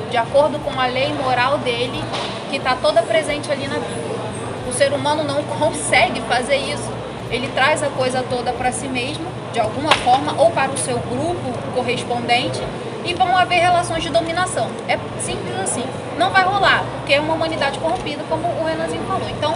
De 0.09 0.17
acordo 0.17 0.59
com 0.59 0.79
a 0.79 0.87
lei 0.87 1.13
moral 1.13 1.57
dele, 1.59 2.01
que 2.49 2.57
está 2.57 2.75
toda 2.75 3.03
presente 3.03 3.51
ali 3.51 3.67
na 3.67 3.75
Bíblia. 3.75 4.19
O 4.67 4.73
ser 4.73 4.93
humano 4.93 5.23
não 5.23 5.43
consegue 5.59 6.21
fazer 6.21 6.57
isso. 6.57 6.89
Ele 7.29 7.47
traz 7.53 7.83
a 7.83 7.89
coisa 7.89 8.23
toda 8.23 8.51
para 8.53 8.71
si 8.71 8.87
mesmo, 8.87 9.25
de 9.53 9.59
alguma 9.59 9.91
forma, 9.91 10.33
ou 10.37 10.49
para 10.49 10.71
o 10.71 10.77
seu 10.77 10.97
grupo 10.97 11.53
correspondente, 11.75 12.61
e 13.05 13.13
vão 13.13 13.37
haver 13.37 13.59
relações 13.59 14.01
de 14.01 14.09
dominação. 14.09 14.67
É 14.87 14.97
simples 15.21 15.59
assim. 15.59 15.83
Não 16.17 16.31
vai 16.31 16.43
rolar, 16.43 16.83
porque 16.97 17.13
é 17.13 17.19
uma 17.19 17.35
humanidade 17.35 17.77
corrompida, 17.79 18.23
como 18.27 18.47
o 18.47 18.65
Renanzinho 18.65 19.03
falou. 19.03 19.29
Então, 19.29 19.53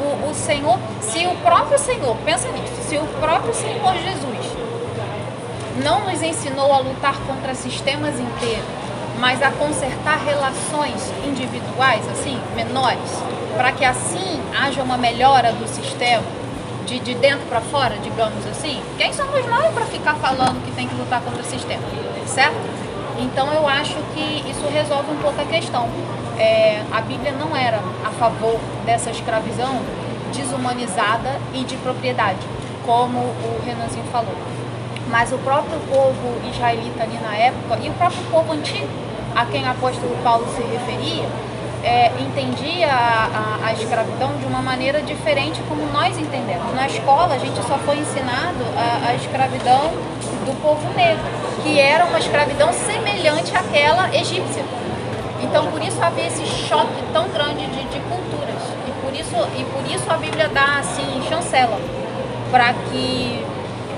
o, 0.00 0.30
o 0.30 0.34
Senhor, 0.34 0.78
se 1.00 1.26
o 1.26 1.34
próprio 1.36 1.78
Senhor, 1.78 2.16
pensa 2.24 2.48
nisso, 2.48 2.74
se 2.88 2.96
o 2.96 3.06
próprio 3.20 3.54
Senhor 3.54 3.94
Jesus 3.94 4.60
não 5.82 6.00
nos 6.00 6.22
ensinou 6.22 6.72
a 6.72 6.78
lutar 6.78 7.16
contra 7.26 7.54
sistemas 7.54 8.18
inteiros, 8.18 8.64
mas 9.18 9.42
a 9.42 9.50
consertar 9.50 10.18
relações 10.24 11.12
individuais, 11.24 12.06
assim, 12.08 12.40
menores, 12.54 13.10
para 13.56 13.72
que 13.72 13.84
assim 13.84 14.40
haja 14.58 14.82
uma 14.82 14.96
melhora 14.96 15.52
do 15.52 15.68
sistema, 15.68 16.24
de, 16.86 16.98
de 16.98 17.14
dentro 17.14 17.46
para 17.46 17.60
fora, 17.60 17.96
digamos 18.02 18.46
assim. 18.46 18.82
Quem 18.96 19.12
somos 19.12 19.44
nós 19.46 19.72
para 19.74 19.84
ficar 19.86 20.14
falando 20.14 20.64
que 20.64 20.72
tem 20.72 20.88
que 20.88 20.94
lutar 20.94 21.20
contra 21.20 21.42
o 21.42 21.44
sistema, 21.44 21.82
certo? 22.26 22.56
Então 23.18 23.52
eu 23.52 23.68
acho 23.68 23.96
que 24.14 24.50
isso 24.50 24.66
resolve 24.72 25.12
um 25.12 25.16
pouco 25.16 25.40
a 25.40 25.44
questão. 25.44 25.88
É, 26.40 26.82
a 26.90 27.02
Bíblia 27.02 27.32
não 27.32 27.54
era 27.54 27.80
a 28.02 28.10
favor 28.12 28.58
dessa 28.86 29.10
escravidão 29.10 29.78
desumanizada 30.34 31.38
e 31.52 31.64
de 31.64 31.76
propriedade, 31.76 32.38
como 32.86 33.18
o 33.18 33.62
Renanzinho 33.62 34.06
falou. 34.06 34.34
Mas 35.10 35.32
o 35.32 35.38
próprio 35.38 35.78
povo 35.80 36.40
israelita 36.50 37.02
ali 37.02 37.18
na 37.18 37.36
época, 37.36 37.78
e 37.82 37.90
o 37.90 37.92
próprio 37.92 38.22
povo 38.30 38.52
antigo, 38.52 38.88
a 39.36 39.44
quem 39.44 39.64
o 39.64 39.70
apóstolo 39.70 40.16
Paulo 40.24 40.46
se 40.56 40.62
referia, 40.62 41.28
é, 41.84 42.10
entendia 42.18 42.88
a, 42.88 43.58
a, 43.62 43.66
a 43.68 43.72
escravidão 43.74 44.34
de 44.38 44.46
uma 44.46 44.62
maneira 44.62 45.02
diferente 45.02 45.60
como 45.68 45.84
nós 45.92 46.16
entendemos. 46.18 46.74
Na 46.74 46.86
escola 46.86 47.34
a 47.34 47.38
gente 47.38 47.62
só 47.66 47.76
foi 47.78 47.98
ensinado 47.98 48.64
a, 48.76 49.08
a 49.08 49.14
escravidão 49.14 49.90
do 50.46 50.62
povo 50.62 50.88
negro, 50.94 51.24
que 51.62 51.78
era 51.78 52.06
uma 52.06 52.18
escravidão 52.18 52.72
semelhante 52.72 53.54
àquela 53.54 54.08
egípcia. 54.14 54.64
Então 55.50 55.66
por 55.66 55.82
isso 55.82 56.00
havia 56.00 56.28
esse 56.28 56.46
choque 56.46 57.02
tão 57.12 57.28
grande 57.28 57.66
de, 57.66 57.82
de 57.82 57.98
culturas 57.98 58.62
e 58.86 58.92
por 59.02 59.12
isso 59.12 59.34
e 59.58 59.64
por 59.64 59.84
isso 59.92 60.08
a 60.08 60.16
Bíblia 60.16 60.48
dá 60.48 60.78
assim 60.78 61.20
chancela 61.28 61.76
para 62.52 62.72
que 62.72 63.44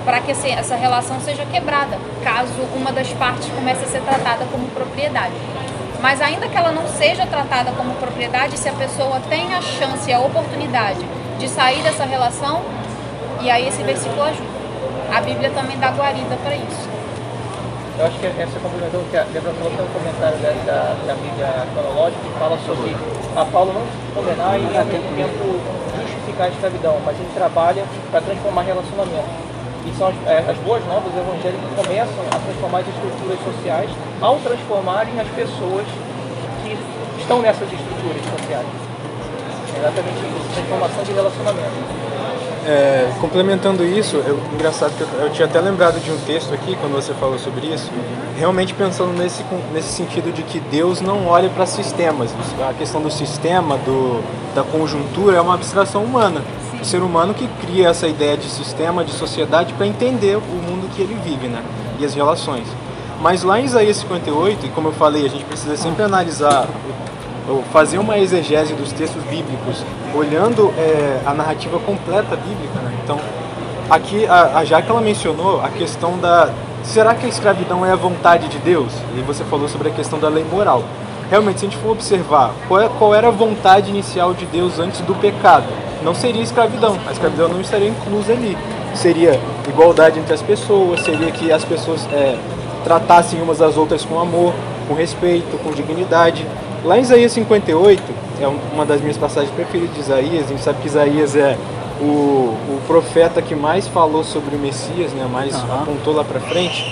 para 0.03 0.19
que 0.21 0.33
essa 0.33 0.75
relação 0.75 1.21
seja 1.21 1.45
quebrada, 1.45 1.99
caso 2.25 2.61
uma 2.75 2.91
das 2.91 3.13
partes 3.13 3.49
comece 3.55 3.85
a 3.85 3.87
ser 3.87 4.01
tratada 4.01 4.47
como 4.51 4.67
propriedade. 4.71 5.35
Mas 6.01 6.21
ainda 6.21 6.49
que 6.49 6.57
ela 6.57 6.73
não 6.73 6.89
seja 6.89 7.25
tratada 7.27 7.71
como 7.73 7.95
propriedade, 7.95 8.59
se 8.59 8.69
a 8.69 8.73
pessoa 8.73 9.21
tem 9.29 9.55
a 9.55 9.61
chance 9.61 10.11
e 10.11 10.13
a 10.13 10.19
oportunidade 10.19 11.07
de 11.39 11.49
sair 11.49 11.83
dessa 11.83 12.05
relação, 12.05 12.63
e 13.41 13.49
aí 13.49 13.69
esse 13.69 13.81
versículo 13.85 14.23
ajuda. 14.23 14.51
A 15.15 15.21
Bíblia 15.21 15.51
também 15.51 15.79
dá 15.79 15.91
guarida 15.91 16.37
para 16.43 16.57
isso. 16.57 16.92
Eu 18.03 18.09
acho 18.09 18.19
que 18.19 18.27
essa 18.27 18.59
complementou 18.59 18.99
que 19.13 19.17
a 19.17 19.23
Débora 19.31 19.55
tem 19.55 19.79
um 19.79 19.93
comentário 19.95 20.37
da, 20.43 20.51
da, 20.67 20.99
da 21.07 21.15
mídia 21.23 21.47
cronológica 21.71 22.19
que 22.19 22.35
fala 22.35 22.59
sobre 22.67 22.97
a 23.39 23.45
Paulo 23.47 23.71
não 23.73 23.87
condenar 24.11 24.59
e 24.59 24.67
mesmo 24.67 25.15
tempo 25.15 25.63
justificar 26.03 26.49
a 26.49 26.51
escravidão, 26.51 26.99
mas 27.07 27.15
ele 27.15 27.31
trabalha 27.33 27.85
para 28.11 28.21
transformar 28.23 28.63
relacionamento. 28.63 29.31
E 29.87 29.95
são 29.95 30.09
as, 30.09 30.17
é, 30.27 30.51
as 30.51 30.59
boas 30.67 30.85
novas 30.91 31.15
evangélicas 31.15 31.63
que 31.63 31.75
começam 31.79 32.25
a 32.27 32.39
transformar 32.43 32.79
as 32.81 32.89
estruturas 32.91 33.39
sociais 33.39 33.91
ao 34.21 34.35
transformarem 34.43 35.21
as 35.21 35.29
pessoas 35.39 35.87
que 36.67 36.75
estão 37.23 37.39
nessas 37.39 37.71
estruturas 37.71 38.23
sociais. 38.35 38.67
É 38.67 39.79
exatamente 39.79 40.27
isso, 40.27 40.51
transformação 40.59 41.05
de 41.05 41.13
relacionamento. 41.13 42.12
É, 42.65 43.11
complementando 43.21 43.85
isso, 43.85 44.17
eu, 44.17 44.39
engraçado 44.55 44.97
que 44.97 45.01
eu, 45.01 45.09
eu 45.23 45.33
tinha 45.33 45.47
até 45.47 45.61
lembrado 45.61 46.01
de 46.01 46.11
um 46.13 46.19
texto 46.19 46.55
aqui 46.55 46.77
quando 46.77 46.93
você 46.93 47.13
falou 47.15 47.37
sobre 47.37 47.67
isso, 47.67 47.91
realmente 48.37 48.73
pensando 48.73 49.13
nesse, 49.13 49.45
nesse 49.73 49.89
sentido 49.89 50.33
de 50.33 50.45
que 50.45 50.61
Deus 50.61 51.01
não 51.01 51.27
olha 51.27 51.51
para 51.51 51.67
sistemas. 51.67 52.31
A 52.69 52.73
questão 52.73 53.03
do 53.03 53.11
sistema, 53.11 53.77
do, 53.79 54.23
da 54.55 54.63
conjuntura, 54.63 55.39
é 55.39 55.41
uma 55.41 55.55
abstração 55.55 56.05
humana. 56.05 56.41
O 56.81 56.85
ser 56.85 57.03
humano 57.03 57.35
que 57.35 57.49
cria 57.61 57.89
essa 57.89 58.07
ideia 58.07 58.37
de 58.37 58.49
sistema, 58.49 59.05
de 59.05 59.13
sociedade, 59.13 59.73
para 59.75 59.87
entender 59.87 60.37
o 60.37 60.41
mundo 60.41 60.89
que 60.95 61.03
ele 61.03 61.19
vive 61.25 61.49
né? 61.49 61.63
e 61.99 62.05
as 62.05 62.15
relações. 62.15 62.67
Mas 63.21 63.43
lá 63.43 63.61
em 63.61 63.65
Isaías 63.65 63.97
58, 63.99 64.67
e 64.67 64.69
como 64.71 64.89
eu 64.89 64.93
falei, 64.93 65.27
a 65.27 65.29
gente 65.29 65.45
precisa 65.45 65.77
sempre 65.77 66.03
analisar 66.03 66.69
ou 67.49 67.63
fazer 67.73 67.99
uma 67.99 68.19
exegese 68.19 68.75
dos 68.75 68.93
textos 68.93 69.23
bíblicos, 69.25 69.85
olhando 70.15 70.73
é, 70.79 71.21
a 71.27 71.35
narrativa 71.35 71.79
completa 71.81 72.37
bíblica. 72.37 72.79
Né? 72.81 72.99
Então, 73.05 73.19
aqui 73.91 74.27
a, 74.27 74.59
a 74.59 74.65
ela 74.65 75.01
mencionou 75.01 75.61
a 75.61 75.69
questão 75.69 76.19
da 76.19 76.51
será 76.83 77.15
que 77.15 77.27
a 77.27 77.29
escravidão 77.29 77.85
é 77.85 77.93
a 77.93 77.97
vontade 77.97 78.49
de 78.49 78.59
Deus? 78.59 78.93
E 79.17 79.21
você 79.21 79.45
falou 79.45 79.69
sobre 79.69 79.89
a 79.89 79.93
questão 79.93 80.19
da 80.19 80.29
lei 80.29 80.45
moral. 80.45 80.85
Realmente, 81.31 81.61
se 81.61 81.67
a 81.67 81.69
gente 81.71 81.81
for 81.81 81.93
observar 81.93 82.53
qual, 82.69 82.81
é, 82.81 82.89
qual 82.99 83.15
era 83.15 83.29
a 83.29 83.31
vontade 83.31 83.91
inicial 83.91 84.35
de 84.35 84.45
Deus 84.47 84.79
antes 84.79 85.01
do 85.01 85.15
pecado, 85.15 85.67
não 86.03 86.15
seria 86.15 86.43
escravidão. 86.43 86.99
A 87.07 87.13
escravidão 87.13 87.49
não 87.49 87.61
estaria 87.61 87.89
inclusa 87.89 88.33
ali. 88.33 88.57
Seria 88.95 89.41
igualdade 89.67 90.19
entre 90.19 90.35
as 90.35 90.43
pessoas, 90.43 91.01
seria 91.01 91.31
que 91.31 91.51
as 91.51 91.65
pessoas 91.65 92.07
é, 92.13 92.37
tratassem 92.85 93.41
umas 93.41 93.63
às 93.63 93.77
outras 93.77 94.05
com 94.05 94.19
amor, 94.21 94.53
com 94.87 94.95
respeito, 94.95 95.57
com 95.63 95.71
dignidade. 95.71 96.47
Lá 96.85 96.99
em 96.99 97.03
Isaías 97.03 97.33
58, 97.33 98.03
é 98.41 98.49
um- 98.49 98.59
uma 98.75 98.85
das 98.85 99.01
minhas 99.01 99.17
passagens 99.17 99.53
preferidas 99.55 99.95
de 99.95 100.01
Isaías, 100.01 100.47
a 100.47 100.49
gente 100.49 100.63
sabe 100.63 100.81
que 100.81 100.89
Isaías 100.89 101.37
é 101.37 101.57
o, 102.01 102.05
o 102.05 102.81
profeta 102.89 103.41
que 103.41 103.55
mais 103.55 103.87
falou 103.87 104.25
sobre 104.25 104.57
o 104.57 104.59
Messias, 104.59 105.13
né, 105.13 105.27
mais 105.33 105.55
apontou 105.55 106.15
lá 106.15 106.25
para 106.25 106.41
frente. 106.41 106.85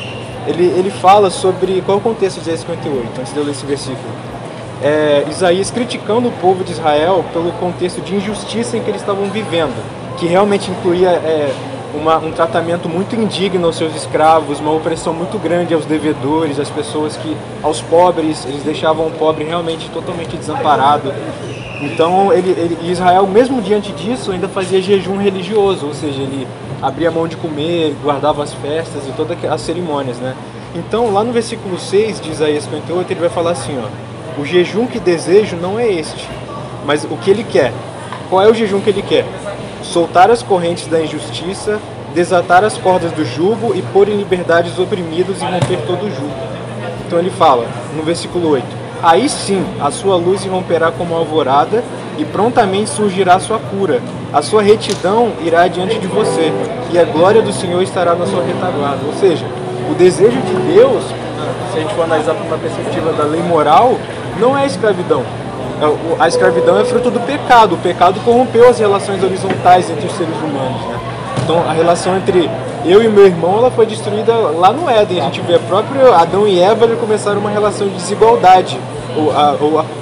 Ele, 0.46 0.64
ele 0.64 0.90
fala 0.90 1.28
sobre. 1.28 1.82
Qual 1.84 1.98
é 1.98 2.00
o 2.00 2.02
contexto 2.02 2.36
de 2.36 2.42
Isaías 2.42 2.60
58, 2.60 3.20
antes 3.20 3.32
de 3.32 3.38
eu 3.38 3.44
ler 3.44 3.50
esse 3.50 3.66
versículo? 3.66 4.08
É, 4.82 5.26
Isaías 5.28 5.70
criticando 5.70 6.28
o 6.28 6.32
povo 6.32 6.64
de 6.64 6.72
Israel 6.72 7.22
pelo 7.32 7.52
contexto 7.52 8.00
de 8.00 8.14
injustiça 8.16 8.76
em 8.76 8.82
que 8.82 8.88
eles 8.88 9.02
estavam 9.02 9.26
vivendo, 9.26 9.74
que 10.16 10.26
realmente 10.26 10.70
incluía 10.70 11.10
é, 11.10 11.52
uma- 11.94 12.18
um 12.18 12.30
tratamento 12.32 12.88
muito 12.88 13.14
indigno 13.16 13.66
aos 13.66 13.76
seus 13.76 13.94
escravos, 13.94 14.60
uma 14.60 14.72
opressão 14.72 15.12
muito 15.12 15.38
grande 15.38 15.74
aos 15.74 15.84
devedores, 15.84 16.58
às 16.58 16.70
pessoas 16.70 17.16
que, 17.16 17.36
aos 17.62 17.80
pobres, 17.80 18.44
eles 18.46 18.62
deixavam 18.62 19.06
o 19.06 19.10
pobre 19.10 19.44
realmente 19.44 19.88
totalmente 19.90 20.36
desamparado. 20.36 21.12
Então, 21.80 22.32
ele, 22.32 22.50
ele, 22.50 22.78
Israel, 22.90 23.26
mesmo 23.26 23.62
diante 23.62 23.90
disso, 23.92 24.32
ainda 24.32 24.48
fazia 24.48 24.82
jejum 24.82 25.16
religioso, 25.16 25.86
ou 25.86 25.94
seja, 25.94 26.20
ele 26.20 26.46
abria 26.82 27.10
mão 27.10 27.26
de 27.26 27.36
comer, 27.36 27.94
guardava 28.02 28.42
as 28.42 28.52
festas 28.54 29.06
e 29.08 29.12
todas 29.12 29.36
as 29.50 29.60
cerimônias, 29.62 30.18
né? 30.18 30.34
Então, 30.74 31.12
lá 31.12 31.24
no 31.24 31.32
versículo 31.32 31.78
6 31.78 32.20
de 32.20 32.30
Isaías 32.30 32.64
58, 32.64 33.12
ele 33.12 33.20
vai 33.20 33.28
falar 33.30 33.52
assim, 33.52 33.78
ó: 33.78 34.40
"O 34.40 34.44
jejum 34.44 34.86
que 34.86 35.00
desejo 35.00 35.56
não 35.56 35.78
é 35.78 35.90
este, 35.90 36.28
mas 36.86 37.04
o 37.04 37.16
que 37.16 37.30
ele 37.30 37.44
quer. 37.44 37.72
Qual 38.28 38.40
é 38.42 38.48
o 38.48 38.54
jejum 38.54 38.80
que 38.80 38.90
ele 38.90 39.02
quer? 39.02 39.24
Soltar 39.82 40.30
as 40.30 40.42
correntes 40.42 40.86
da 40.86 41.00
injustiça, 41.00 41.78
desatar 42.14 42.64
as 42.64 42.76
cordas 42.76 43.12
do 43.12 43.24
jugo 43.24 43.74
e 43.74 43.82
pôr 43.82 44.08
em 44.08 44.16
liberdade 44.16 44.70
os 44.70 44.78
oprimidos 44.78 45.40
e 45.40 45.44
romper 45.44 45.78
todo 45.86 46.06
o 46.06 46.10
jugo." 46.10 46.34
Então 47.06 47.18
ele 47.18 47.30
fala, 47.30 47.66
no 47.96 48.02
versículo 48.02 48.50
8: 48.50 48.66
Aí 49.02 49.28
sim 49.28 49.64
a 49.80 49.90
sua 49.90 50.16
luz 50.16 50.44
irromperá 50.44 50.92
como 50.92 51.14
alvorada, 51.14 51.82
e 52.18 52.24
prontamente 52.24 52.90
surgirá 52.90 53.36
a 53.36 53.40
sua 53.40 53.58
cura. 53.58 54.02
A 54.32 54.42
sua 54.42 54.62
retidão 54.62 55.32
irá 55.42 55.66
diante 55.68 55.98
de 55.98 56.06
você, 56.06 56.52
e 56.92 56.98
a 56.98 57.04
glória 57.04 57.40
do 57.40 57.52
Senhor 57.52 57.82
estará 57.82 58.14
na 58.14 58.26
sua 58.26 58.42
retaguarda. 58.44 59.06
Ou 59.06 59.14
seja, 59.14 59.46
o 59.90 59.94
desejo 59.94 60.38
de 60.42 60.74
Deus, 60.74 61.02
se 61.72 61.78
a 61.78 61.80
gente 61.80 61.94
for 61.94 62.04
analisar 62.04 62.34
por 62.34 62.46
uma 62.46 62.58
perspectiva 62.58 63.12
da 63.14 63.24
lei 63.24 63.42
moral, 63.42 63.96
não 64.38 64.56
é 64.56 64.66
escravidão. 64.66 65.24
É, 65.80 66.22
A 66.22 66.28
escravidão 66.28 66.78
é 66.78 66.84
fruto 66.84 67.10
do 67.10 67.20
pecado. 67.20 67.74
O 67.74 67.78
pecado 67.78 68.20
corrompeu 68.24 68.68
as 68.68 68.78
relações 68.78 69.22
horizontais 69.22 69.88
entre 69.90 70.06
os 70.06 70.12
seres 70.12 70.34
humanos. 70.36 70.80
Né? 70.86 70.98
Então 71.42 71.64
a 71.68 71.72
relação 71.72 72.16
entre 72.16 72.48
eu 72.84 73.02
e 73.02 73.08
meu 73.08 73.26
irmão 73.26 73.58
ela 73.58 73.70
foi 73.70 73.86
destruída 73.86 74.34
lá 74.34 74.72
no 74.72 74.88
Éden. 74.88 75.20
A 75.20 75.24
gente 75.24 75.40
vê 75.42 75.58
próprio 75.58 76.12
Adão 76.14 76.46
e 76.46 76.60
Eva 76.60 76.86
começaram 76.96 77.40
uma 77.40 77.50
relação 77.50 77.88
de 77.88 77.94
desigualdade. 77.94 78.78
O- 79.16 79.30
a, 79.30 79.56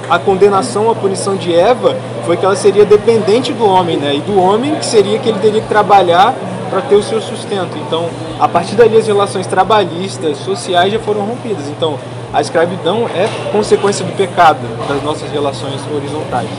a- 0.09 0.15
a 0.15 0.19
condenação, 0.19 0.89
a 0.91 0.95
punição 0.95 1.35
de 1.35 1.53
Eva 1.55 1.95
foi 2.25 2.37
que 2.37 2.45
ela 2.45 2.55
seria 2.55 2.85
dependente 2.85 3.51
do 3.53 3.65
homem, 3.65 3.97
né? 3.97 4.15
E 4.15 4.19
do 4.21 4.39
homem 4.39 4.75
que 4.75 4.85
seria 4.85 5.17
que 5.17 5.27
ele 5.27 5.39
teria 5.39 5.61
que 5.61 5.67
trabalhar 5.67 6.35
para 6.69 6.81
ter 6.81 6.95
o 6.95 7.03
seu 7.03 7.21
sustento. 7.21 7.77
Então, 7.87 8.09
a 8.39 8.47
partir 8.47 8.75
dali 8.75 8.97
as 8.97 9.07
relações 9.07 9.47
trabalhistas, 9.47 10.37
sociais 10.37 10.93
já 10.93 10.99
foram 10.99 11.21
rompidas. 11.21 11.67
Então, 11.67 11.97
a 12.33 12.41
escravidão 12.41 13.07
é 13.15 13.27
consequência 13.51 14.05
do 14.05 14.11
pecado 14.15 14.59
das 14.87 15.01
nossas 15.03 15.31
relações 15.31 15.81
horizontais 15.93 16.49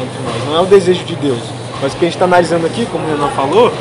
entre 0.00 0.22
nós. 0.24 0.44
Não 0.46 0.56
é 0.56 0.60
o 0.60 0.66
desejo 0.66 1.04
de 1.04 1.16
Deus. 1.16 1.40
Mas 1.82 1.92
o 1.92 1.96
que 1.96 2.04
a 2.04 2.08
gente 2.08 2.16
está 2.16 2.24
analisando 2.24 2.66
aqui, 2.66 2.86
como 2.86 3.04
o 3.04 3.08
Renan 3.10 3.28
falou, 3.30 3.72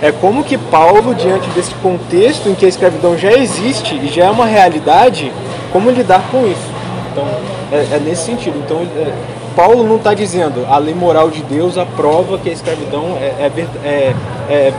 é 0.00 0.10
como 0.10 0.42
que 0.42 0.58
Paulo, 0.58 1.14
diante 1.14 1.48
desse 1.50 1.74
contexto 1.76 2.48
em 2.48 2.54
que 2.54 2.64
a 2.64 2.68
escravidão 2.68 3.16
já 3.16 3.32
existe 3.32 3.94
e 3.94 4.08
já 4.08 4.24
é 4.26 4.30
uma 4.30 4.46
realidade, 4.46 5.32
como 5.72 5.90
lidar 5.90 6.22
com 6.30 6.46
isso. 6.46 6.72
Então, 7.12 7.24
é, 7.70 7.96
é 7.96 8.00
nesse 8.00 8.24
sentido. 8.24 8.58
Então, 8.64 8.78
é, 8.96 9.12
Paulo 9.54 9.84
não 9.84 9.96
está 9.96 10.14
dizendo 10.14 10.66
a 10.68 10.78
lei 10.78 10.94
moral 10.94 11.30
de 11.30 11.42
Deus 11.42 11.76
aprova 11.76 12.38
que 12.38 12.48
a 12.48 12.52
escravidão 12.52 13.16
é, 13.20 13.26
é, 13.46 13.52
é- 13.84 14.14
é 14.48 14.72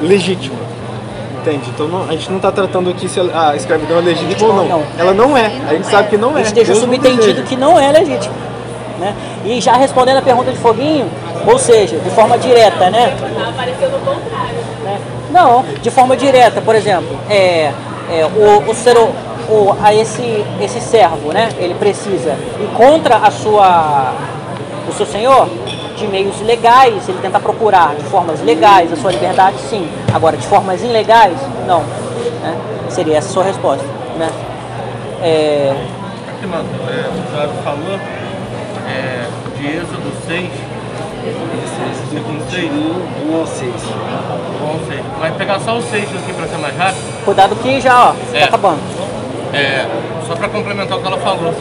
legítima. 0.00 0.56
Entende? 1.40 1.70
Então 1.70 1.88
não- 1.88 2.04
a 2.08 2.12
gente 2.12 2.28
não 2.28 2.36
está 2.36 2.50
tratando 2.50 2.90
aqui 2.90 3.08
se 3.08 3.20
a 3.20 3.50
a 3.50 3.56
escravidão 3.56 3.98
é 3.98 4.00
legítima 4.00 4.48
ou 4.48 4.54
não. 4.54 4.68
Não. 4.68 4.82
Ela 4.98 5.14
não 5.14 5.36
é. 5.36 5.46
A 5.68 5.74
gente 5.74 5.86
sabe 5.86 6.08
que 6.08 6.16
não 6.16 6.36
é. 6.36 6.40
A 6.40 6.44
gente 6.44 6.54
deixou 6.54 6.74
Deus 6.74 6.84
subentendido 6.84 7.42
que 7.42 7.56
não 7.56 7.78
é 7.78 7.92
legítimo. 7.92 8.34
Né? 8.98 9.14
E 9.44 9.60
já 9.60 9.74
respondendo 9.74 10.16
a 10.18 10.22
pergunta 10.22 10.50
de 10.50 10.58
Foguinho, 10.58 11.08
ou 11.46 11.58
seja, 11.58 11.96
de 11.98 12.10
forma 12.10 12.36
direta, 12.36 12.90
né? 12.90 13.16
Tá 13.16 13.48
aparecendo 13.48 13.94
o 13.94 14.00
contrário. 14.00 14.58
Não, 15.30 15.64
de 15.80 15.90
forma 15.90 16.16
direta, 16.16 16.60
por 16.60 16.74
exemplo, 16.74 17.16
é, 17.30 17.72
é, 18.10 18.26
o, 18.26 18.70
o 18.70 18.74
ser, 18.74 18.96
o, 18.98 19.76
a 19.82 19.94
esse, 19.94 20.44
esse 20.60 20.80
servo, 20.80 21.32
né? 21.32 21.48
Ele 21.58 21.74
precisa 21.74 22.36
ir 22.60 22.68
contra 22.76 23.16
a 23.16 23.30
sua, 23.30 24.14
o 24.88 24.92
seu 24.92 25.06
senhor 25.06 25.48
de 25.98 26.06
meios 26.06 26.40
legais, 26.42 27.08
ele 27.08 27.18
tenta 27.20 27.38
procurar 27.40 27.94
de 27.96 28.04
formas 28.04 28.40
legais 28.42 28.92
a 28.92 28.96
sua 28.96 29.10
liberdade, 29.12 29.56
sim. 29.68 29.88
Agora, 30.14 30.36
de 30.36 30.46
formas 30.46 30.82
ilegais, 30.82 31.36
não. 31.66 31.80
Né? 32.42 32.56
Seria 32.88 33.18
essa 33.18 33.28
a 33.28 33.32
sua 33.32 33.44
resposta, 33.44 33.84
né? 34.16 34.30
É, 35.22 35.74
Aqui, 36.28 36.46
mano, 36.46 36.68
é, 36.88 37.08
o 37.08 37.30
senhor 37.30 37.48
falou 37.64 37.98
é, 38.88 39.24
de 39.58 39.66
Êxodo 39.66 40.12
6, 40.26 40.48
versículo 41.84 42.40
6. 42.50 42.70
1 42.72 43.36
ao 43.40 43.46
6. 43.46 43.72
Bom, 44.60 44.78
6. 44.88 45.00
Vai 45.18 45.32
pegar 45.32 45.58
só 45.60 45.76
o 45.76 45.82
6 45.82 46.04
aqui 46.04 46.32
pra 46.32 46.46
ser 46.46 46.58
mais 46.58 46.76
rápido. 46.76 47.24
cuidado 47.24 47.56
que 47.56 47.80
já, 47.80 48.10
ó, 48.10 48.14
É. 48.32 48.40
tá 48.40 48.46
acabando. 48.46 48.80
É, 49.52 49.86
só 50.26 50.36
para 50.36 50.48
complementar 50.48 50.98
o 50.98 51.00
que 51.00 51.06
ela 51.06 51.18
falou. 51.18 51.52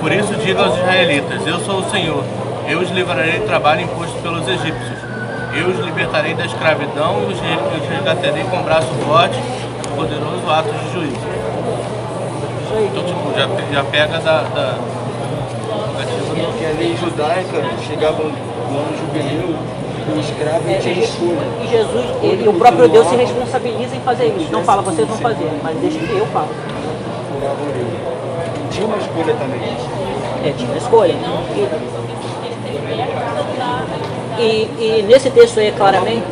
Por 0.00 0.12
isso 0.12 0.34
diga 0.36 0.62
aos 0.64 0.76
israelitas: 0.76 1.46
Eu 1.46 1.58
sou 1.60 1.80
o 1.80 1.90
Senhor. 1.90 2.22
Eu 2.68 2.80
os 2.80 2.90
livrarei 2.90 3.38
do 3.40 3.46
trabalho 3.46 3.80
imposto 3.82 4.16
pelos 4.22 4.46
egípcios. 4.46 4.98
Eu 5.54 5.68
os 5.68 5.78
libertarei 5.84 6.34
da 6.34 6.44
escravidão 6.44 7.22
e 7.22 7.32
os 7.32 7.40
re- 7.40 7.80
os 7.82 7.88
resgatarei 7.88 8.44
com 8.44 8.62
braço 8.62 8.88
forte, 9.06 9.38
poderoso 9.96 10.48
ato 10.50 10.70
de 10.70 10.92
juízo. 10.92 11.16
Isso 11.16 12.74
aí. 12.76 12.90
Então, 12.92 13.04
tipo, 13.04 13.32
já, 13.34 13.48
já 13.74 13.84
pega 13.84 14.18
da. 14.18 14.42
da, 14.42 14.74
Porque 16.44 16.64
a 16.66 16.78
lei 16.78 16.96
judaica 16.96 17.64
chegava 17.86 18.22
no 18.22 18.78
ano 18.78 18.96
jubileu, 18.98 19.56
o 20.14 20.20
escravo 20.20 20.64
tinha 20.80 21.04
escolha. 21.04 21.48
E 21.64 21.68
Jesus, 21.68 22.06
ele, 22.22 22.48
o 22.48 22.52
próprio 22.54 22.88
Deus 22.88 23.06
se 23.08 23.16
responsabiliza 23.16 23.96
em 23.96 24.00
fazer 24.00 24.26
isso. 24.38 24.52
Não 24.52 24.62
fala, 24.62 24.82
vocês 24.82 25.08
vão 25.08 25.16
fazer, 25.18 25.50
mas 25.62 25.76
deixa 25.78 25.98
que 25.98 26.16
eu 26.16 26.26
falo. 26.26 26.48
Furavam 27.32 27.64
o 27.64 27.72
rei. 27.72 27.86
Tinha 28.70 28.86
uma 28.86 28.98
escolha 28.98 29.34
também. 29.34 29.60
É, 30.44 30.52
tinha 30.56 30.76
escolha. 30.76 31.12
E, 31.12 31.68
e, 34.38 34.68
e 34.78 35.04
nesse 35.06 35.30
texto 35.30 35.58
aí, 35.58 35.72
claramente, 35.72 36.24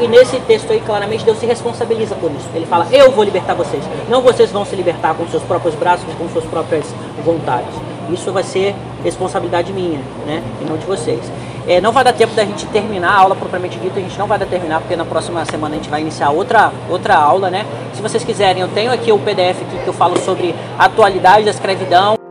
e 0.00 0.08
nesse 0.08 0.38
texto 0.40 0.72
aí, 0.72 0.80
claramente, 0.80 1.24
Deus 1.24 1.38
se 1.38 1.46
responsabiliza 1.46 2.14
por 2.14 2.30
isso. 2.30 2.48
Ele 2.54 2.66
fala, 2.66 2.86
eu 2.90 3.10
vou 3.10 3.24
libertar 3.24 3.54
vocês. 3.54 3.82
Não 4.08 4.20
vocês 4.22 4.50
vão 4.50 4.64
se 4.64 4.74
libertar 4.76 5.14
com 5.14 5.26
seus 5.28 5.42
próprios 5.42 5.74
braços, 5.74 6.06
com 6.18 6.28
suas 6.28 6.44
próprias 6.44 6.84
vontades. 7.24 7.74
Isso 8.10 8.32
vai 8.32 8.42
ser 8.42 8.74
responsabilidade 9.04 9.72
minha, 9.72 10.00
né? 10.26 10.42
E 10.60 10.64
não 10.64 10.76
de 10.76 10.84
vocês. 10.84 11.20
É, 11.66 11.80
não 11.80 11.92
vai 11.92 12.02
dar 12.02 12.12
tempo 12.12 12.34
da 12.34 12.44
gente 12.44 12.66
terminar 12.66 13.10
a 13.10 13.20
aula 13.20 13.36
propriamente 13.36 13.78
dita, 13.78 14.00
a 14.00 14.02
gente 14.02 14.18
não 14.18 14.26
vai 14.26 14.38
dar 14.38 14.46
terminar, 14.46 14.80
porque 14.80 14.96
na 14.96 15.04
próxima 15.04 15.44
semana 15.44 15.74
a 15.74 15.78
gente 15.78 15.88
vai 15.88 16.00
iniciar 16.00 16.30
outra, 16.30 16.72
outra 16.90 17.16
aula, 17.16 17.50
né? 17.50 17.64
Se 17.94 18.02
vocês 18.02 18.24
quiserem, 18.24 18.62
eu 18.62 18.68
tenho 18.68 18.92
aqui 18.92 19.12
o 19.12 19.18
PDF 19.18 19.62
aqui 19.62 19.78
que 19.82 19.88
eu 19.88 19.92
falo 19.92 20.18
sobre 20.20 20.54
a 20.78 20.86
atualidade 20.86 21.44
da 21.44 21.50
escravidão. 21.50 22.21